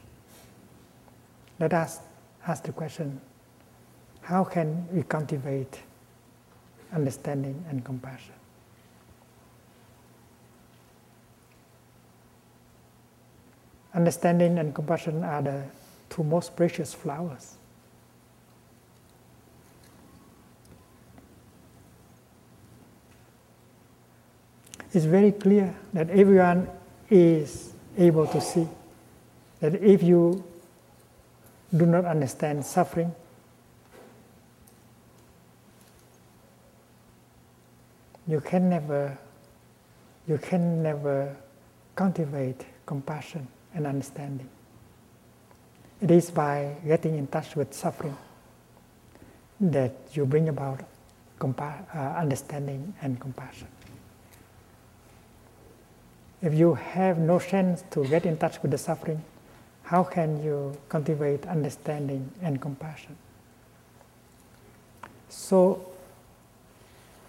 [1.60, 2.00] Let us
[2.48, 3.20] ask the question
[4.22, 5.82] how can we cultivate
[6.94, 8.34] understanding and compassion?
[13.94, 15.64] Understanding and compassion are the
[16.10, 17.56] two most precious flowers.
[24.98, 26.68] It's very clear that everyone
[27.08, 28.68] is able to see
[29.60, 30.44] that if you
[31.70, 33.14] do not understand suffering,
[38.28, 39.16] you can never
[40.28, 41.38] you can never
[41.94, 44.50] cultivate compassion and understanding.
[46.02, 48.18] It is by getting in touch with suffering
[49.62, 50.82] that you bring about
[51.38, 53.68] compa- uh, understanding and compassion.
[56.42, 59.24] If you have no chance to get in touch with the suffering,
[59.84, 63.16] how can you cultivate understanding and compassion?
[65.30, 65.86] So,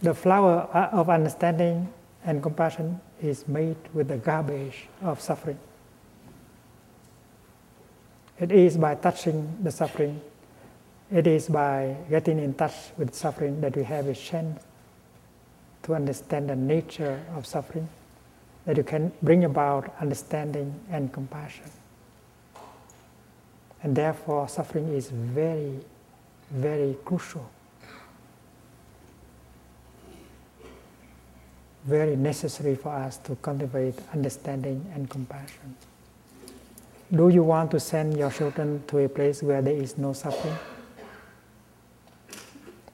[0.03, 1.93] the flower of understanding
[2.25, 5.59] and compassion is made with the garbage of suffering.
[8.39, 10.21] It is by touching the suffering,
[11.11, 14.63] it is by getting in touch with suffering that we have a chance
[15.85, 17.89] to understand the nature of suffering
[18.69, 21.65] that you can bring about understanding and compassion.
[23.83, 25.73] And therefore, suffering is very,
[26.51, 27.51] very crucial,
[31.87, 35.75] very necessary for us to cultivate understanding and compassion.
[37.11, 40.59] Do you want to send your children to a place where there is no suffering?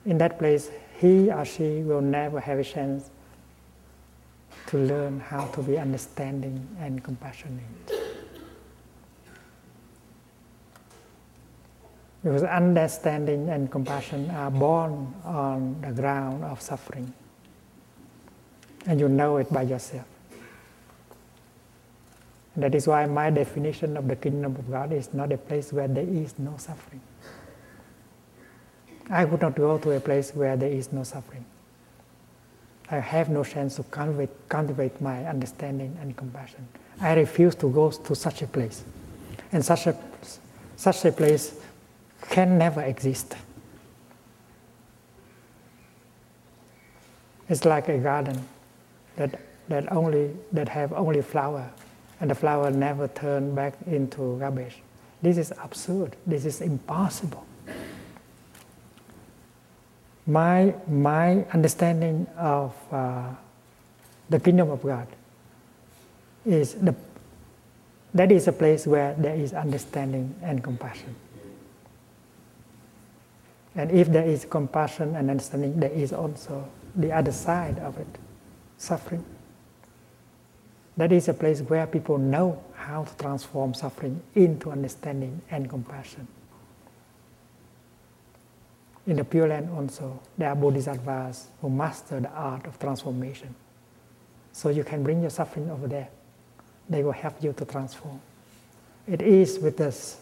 [0.06, 0.70] In that place,
[1.00, 3.10] he or she will never have a chance
[4.66, 7.62] to learn how to be understanding and compassionate.
[12.22, 17.12] Because understanding and compassion are born on the ground of suffering.
[18.86, 20.06] And you know it by yourself.
[22.54, 25.72] And that is why my definition of the kingdom of God is not a place
[25.72, 27.00] where there is no suffering.
[29.10, 31.44] I would not go to a place where there is no suffering.
[32.90, 36.66] I have no chance to cultivate, cultivate my understanding and compassion.
[37.00, 38.84] I refuse to go to such a place.
[39.52, 39.96] And such a,
[40.76, 41.54] such a place
[42.30, 43.36] can never exist.
[47.48, 48.42] It's like a garden
[49.16, 51.70] that, that, only, that have only flower,
[52.20, 54.82] and the flower never turn back into garbage.
[55.22, 56.16] This is absurd.
[56.26, 57.46] This is impossible
[60.26, 63.28] my, my understanding of uh,
[64.30, 65.06] the kingdom of God
[66.46, 66.94] is the,
[68.14, 71.14] that is a place where there is understanding and compassion.
[73.74, 78.06] And if there is compassion and understanding, there is also the other side of it
[78.78, 79.24] suffering.
[80.96, 86.28] That is a place where people know how to transform suffering into understanding and compassion.
[89.06, 93.54] In the Pure Land also, there are bodhisattvas who master the art of transformation.
[94.52, 96.08] So you can bring your suffering over there.
[96.88, 98.20] They will help you to transform.
[99.06, 100.20] It is with this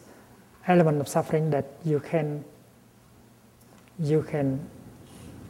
[0.67, 2.45] element of suffering that you can
[3.99, 4.69] you can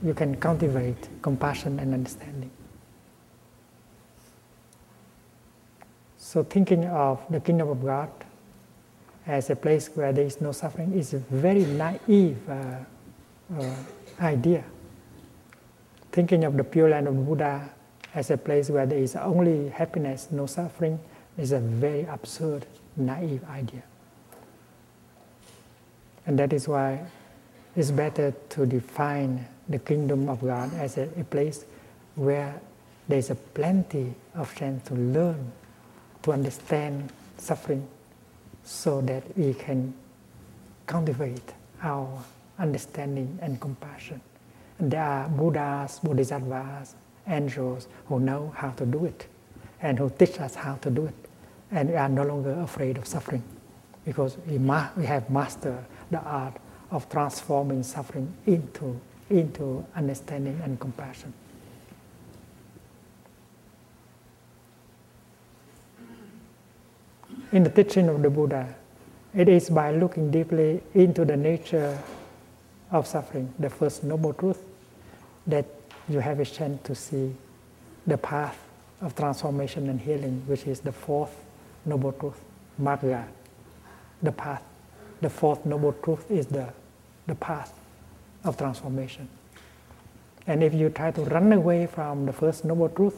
[0.03, 2.51] you can cultivate compassion and understanding.
[6.19, 8.11] So thinking of the kingdom of God
[9.27, 12.79] as a place where there is no suffering is a very naive uh,
[13.59, 13.75] uh,
[14.21, 14.65] idea.
[16.11, 17.71] Thinking of the Pure Land of Buddha
[18.15, 20.99] as a place where there is only happiness, no suffering,
[21.39, 23.83] is a very absurd, naive idea.
[26.27, 27.01] And that is why
[27.75, 31.65] it's better to define the kingdom of God as a, a place
[32.15, 32.61] where
[33.09, 35.51] there's a plenty of chance to learn,
[36.23, 37.89] to understand suffering,
[38.65, 39.95] so that we can
[40.87, 42.23] cultivate our
[42.63, 44.21] understanding and compassion.
[44.79, 46.95] And there are Buddhas, Bodhisattvas,
[47.27, 49.27] angels who know how to do it
[49.81, 51.15] and who teach us how to do it.
[51.71, 53.43] And we are no longer afraid of suffering
[54.05, 56.57] because we, ma- we have mastered the art
[56.91, 59.01] of transforming suffering into,
[59.31, 61.33] into understanding and compassion.
[67.51, 68.75] In the teaching of the Buddha,
[69.35, 71.99] it is by looking deeply into the nature
[72.93, 74.63] of suffering, the first noble truth,
[75.47, 75.65] that
[76.09, 77.35] you have a chance to see
[78.07, 78.59] the path
[79.01, 81.35] of transformation and healing, which is the fourth
[81.85, 82.41] noble truth,
[82.81, 83.27] Magga,
[84.23, 84.63] the path.
[85.21, 86.69] The fourth noble truth is the,
[87.27, 87.73] the path
[88.45, 89.29] of transformation.
[90.47, 93.17] And if you try to run away from the first noble truth,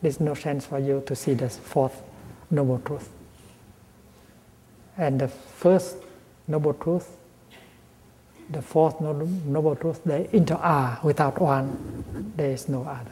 [0.00, 2.02] there's no chance for you to see the fourth
[2.50, 3.10] noble truth.
[4.96, 5.96] And the first
[6.48, 7.16] noble truth,
[8.50, 13.10] the fourth noble truth, they inter are without one, there is no other.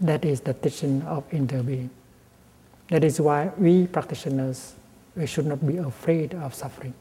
[0.00, 1.88] That is the teaching of interbeing.
[2.88, 4.74] That is why we practitioners,
[5.16, 6.94] we should not be afraid of suffering.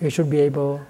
[0.00, 0.80] We should be able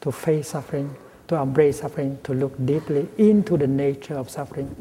[0.00, 0.96] to face suffering,
[1.28, 4.74] to embrace suffering, to look deeply into the nature of suffering.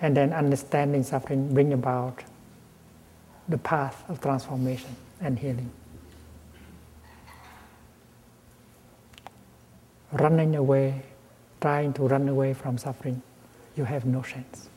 [0.00, 2.22] And then understanding suffering bring about
[3.48, 5.70] the path of transformation and healing.
[10.14, 11.02] Running away,
[11.60, 13.20] trying to run away from suffering,
[13.76, 14.68] you have no chance.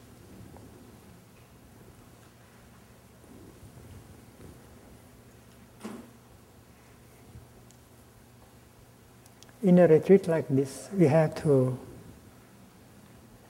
[9.61, 11.77] In a retreat like this, we have to,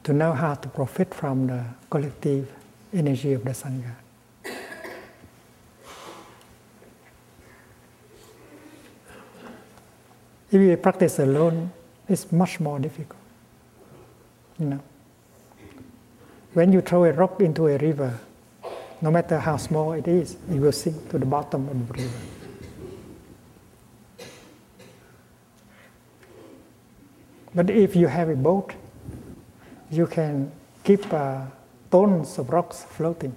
[0.03, 2.51] to know how to profit from the collective
[2.93, 3.95] energy of the Sangha.
[10.49, 11.71] If you practice alone,
[12.07, 13.19] it's much more difficult.
[14.59, 14.83] You know,
[16.53, 18.17] when you throw a rock into a river,
[19.01, 22.19] no matter how small it is, it will sink to the bottom of the river.
[27.53, 28.73] But if you have a boat,
[29.91, 30.51] you can
[30.83, 31.41] keep uh,
[31.91, 33.35] tons of rocks floating.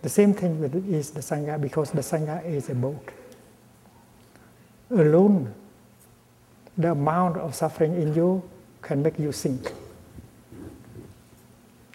[0.00, 3.10] The same thing with is the sangha because the sangha is a boat
[4.90, 5.54] alone,
[6.76, 8.42] the amount of suffering in you
[8.82, 9.72] can make you sink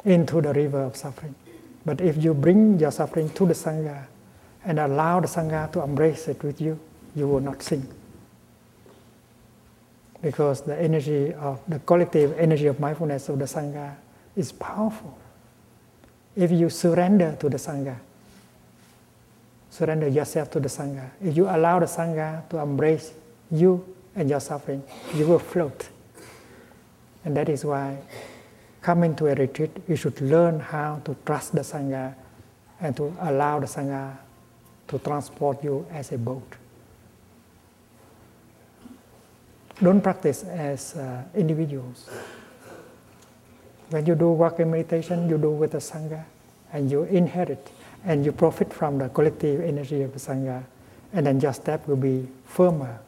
[0.06, 1.34] into the river of suffering.
[1.86, 4.06] But if you bring your suffering to the Sangha
[4.66, 6.80] and allow the Sangha to embrace it with you,
[7.16, 7.86] you will not sink.
[10.22, 13.96] Because the energy of the collective energy of mindfulness of the Sangha
[14.36, 15.18] is powerful.
[16.36, 17.98] If you surrender to the Sangha,
[19.74, 21.10] surrender yourself to the Sangha.
[21.20, 23.12] If you allow the Sangha to embrace
[23.50, 23.84] you
[24.16, 24.84] and your suffering,
[25.16, 25.90] you will float.
[27.26, 27.98] And that is why
[28.84, 32.14] coming to a retreat, you should learn how to trust the Sangha
[32.82, 34.16] and to allow the Sangha
[34.90, 36.56] to transport you as a boat.
[39.82, 42.08] Don't practice as uh, individuals.
[43.90, 46.26] When you do walking meditation, you do with the Sangha
[46.72, 47.72] and you inherit
[48.06, 50.64] and you profit from the collective energy of the Sangha,
[51.14, 53.00] and then your step will be firmer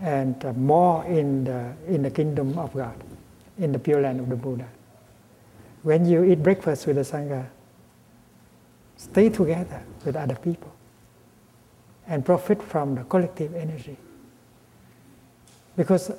[0.00, 2.94] and uh, more in the, in the kingdom of God,
[3.58, 4.68] in the pure land of the Buddha.
[5.82, 7.46] When you eat breakfast with the Sangha,
[8.96, 10.72] stay together with other people
[12.06, 13.96] and profit from the collective energy.
[15.76, 16.10] Because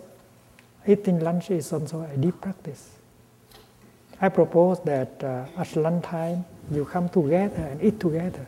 [0.88, 2.92] eating lunch is also a deep practice.
[4.22, 8.46] I propose that uh, at lunchtime you come together and eat together.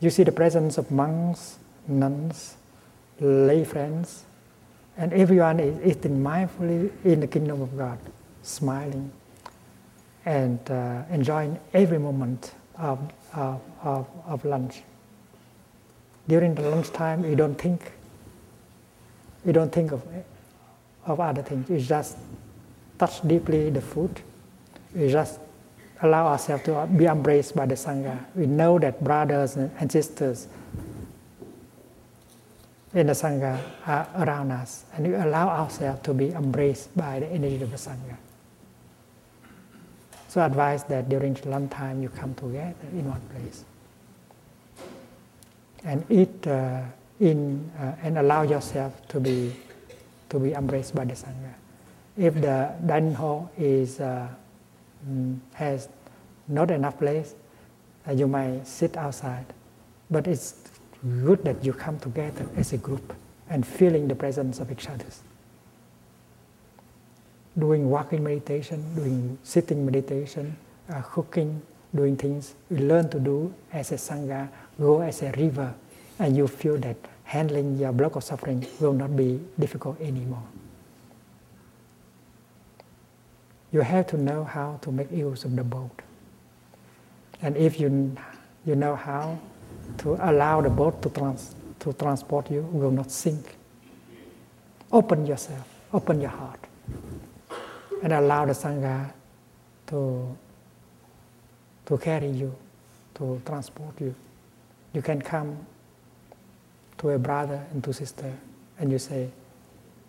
[0.00, 2.56] You see the presence of monks, nuns,
[3.20, 4.24] lay friends,
[4.96, 7.98] and everyone is eating mindfully in the kingdom of God,
[8.42, 9.12] smiling
[10.24, 12.98] and uh, enjoying every moment of,
[13.34, 14.82] of, of, of lunch.
[16.28, 17.92] During the lunchtime, you don't think.
[19.44, 20.02] You don't think of,
[21.06, 21.70] of other things.
[21.70, 22.16] You just
[22.98, 24.20] touch deeply the food
[24.94, 25.38] we just
[26.02, 28.18] allow ourselves to be embraced by the Sangha.
[28.34, 30.48] We know that brothers and sisters
[32.94, 37.26] in the Sangha are around us, and we allow ourselves to be embraced by the
[37.26, 38.16] energy of the Sangha.
[40.28, 43.64] So I advise that during lunchtime you come together in one place
[45.84, 46.82] and eat uh,
[47.18, 49.52] in uh, and allow yourself to be
[50.28, 51.52] to be embraced by the sangha.
[52.16, 54.28] If the dining hall is uh,
[55.54, 55.88] has
[56.48, 57.34] not enough place,
[58.08, 59.46] uh, you might sit outside.
[60.10, 60.54] But it's
[61.24, 63.14] good that you come together as a group
[63.48, 65.06] and feeling the presence of each other.
[67.58, 70.56] Doing walking meditation, doing sitting meditation,
[70.88, 71.62] uh, cooking,
[71.94, 74.48] doing things we learn to do as a sangha,
[74.78, 75.74] go as a river,
[76.18, 80.42] and you feel that handling your block of suffering will not be difficult anymore.
[83.72, 86.02] You have to know how to make use of the boat.
[87.42, 88.16] And if you,
[88.66, 89.38] you know how
[89.98, 93.56] to allow the boat to, trans, to transport you, will not sink.
[94.92, 96.60] Open yourself, open your heart,
[98.02, 99.12] and allow the Sangha
[99.86, 100.36] to,
[101.86, 102.54] to carry you,
[103.14, 104.14] to transport you.
[104.92, 105.64] You can come
[106.98, 108.32] to a brother and to sister
[108.78, 109.30] and you say,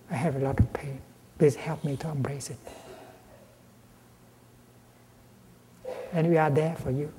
[0.09, 0.99] I have a lot of pain.
[1.37, 2.57] Please help me to embrace it.
[6.13, 7.11] And we are there for you.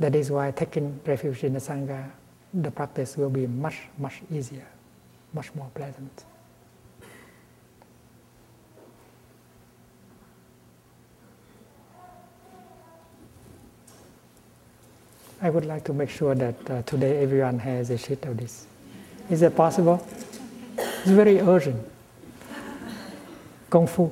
[0.00, 2.10] That is why taking refuge in the Sangha,
[2.54, 4.66] the practice will be much, much easier,
[5.34, 6.24] much more pleasant.
[15.40, 18.66] I would like to make sure that uh, today everyone has a sheet of this.
[19.30, 20.04] Is that possible?
[20.76, 21.80] It's very urgent.
[23.70, 24.10] Kung Fu.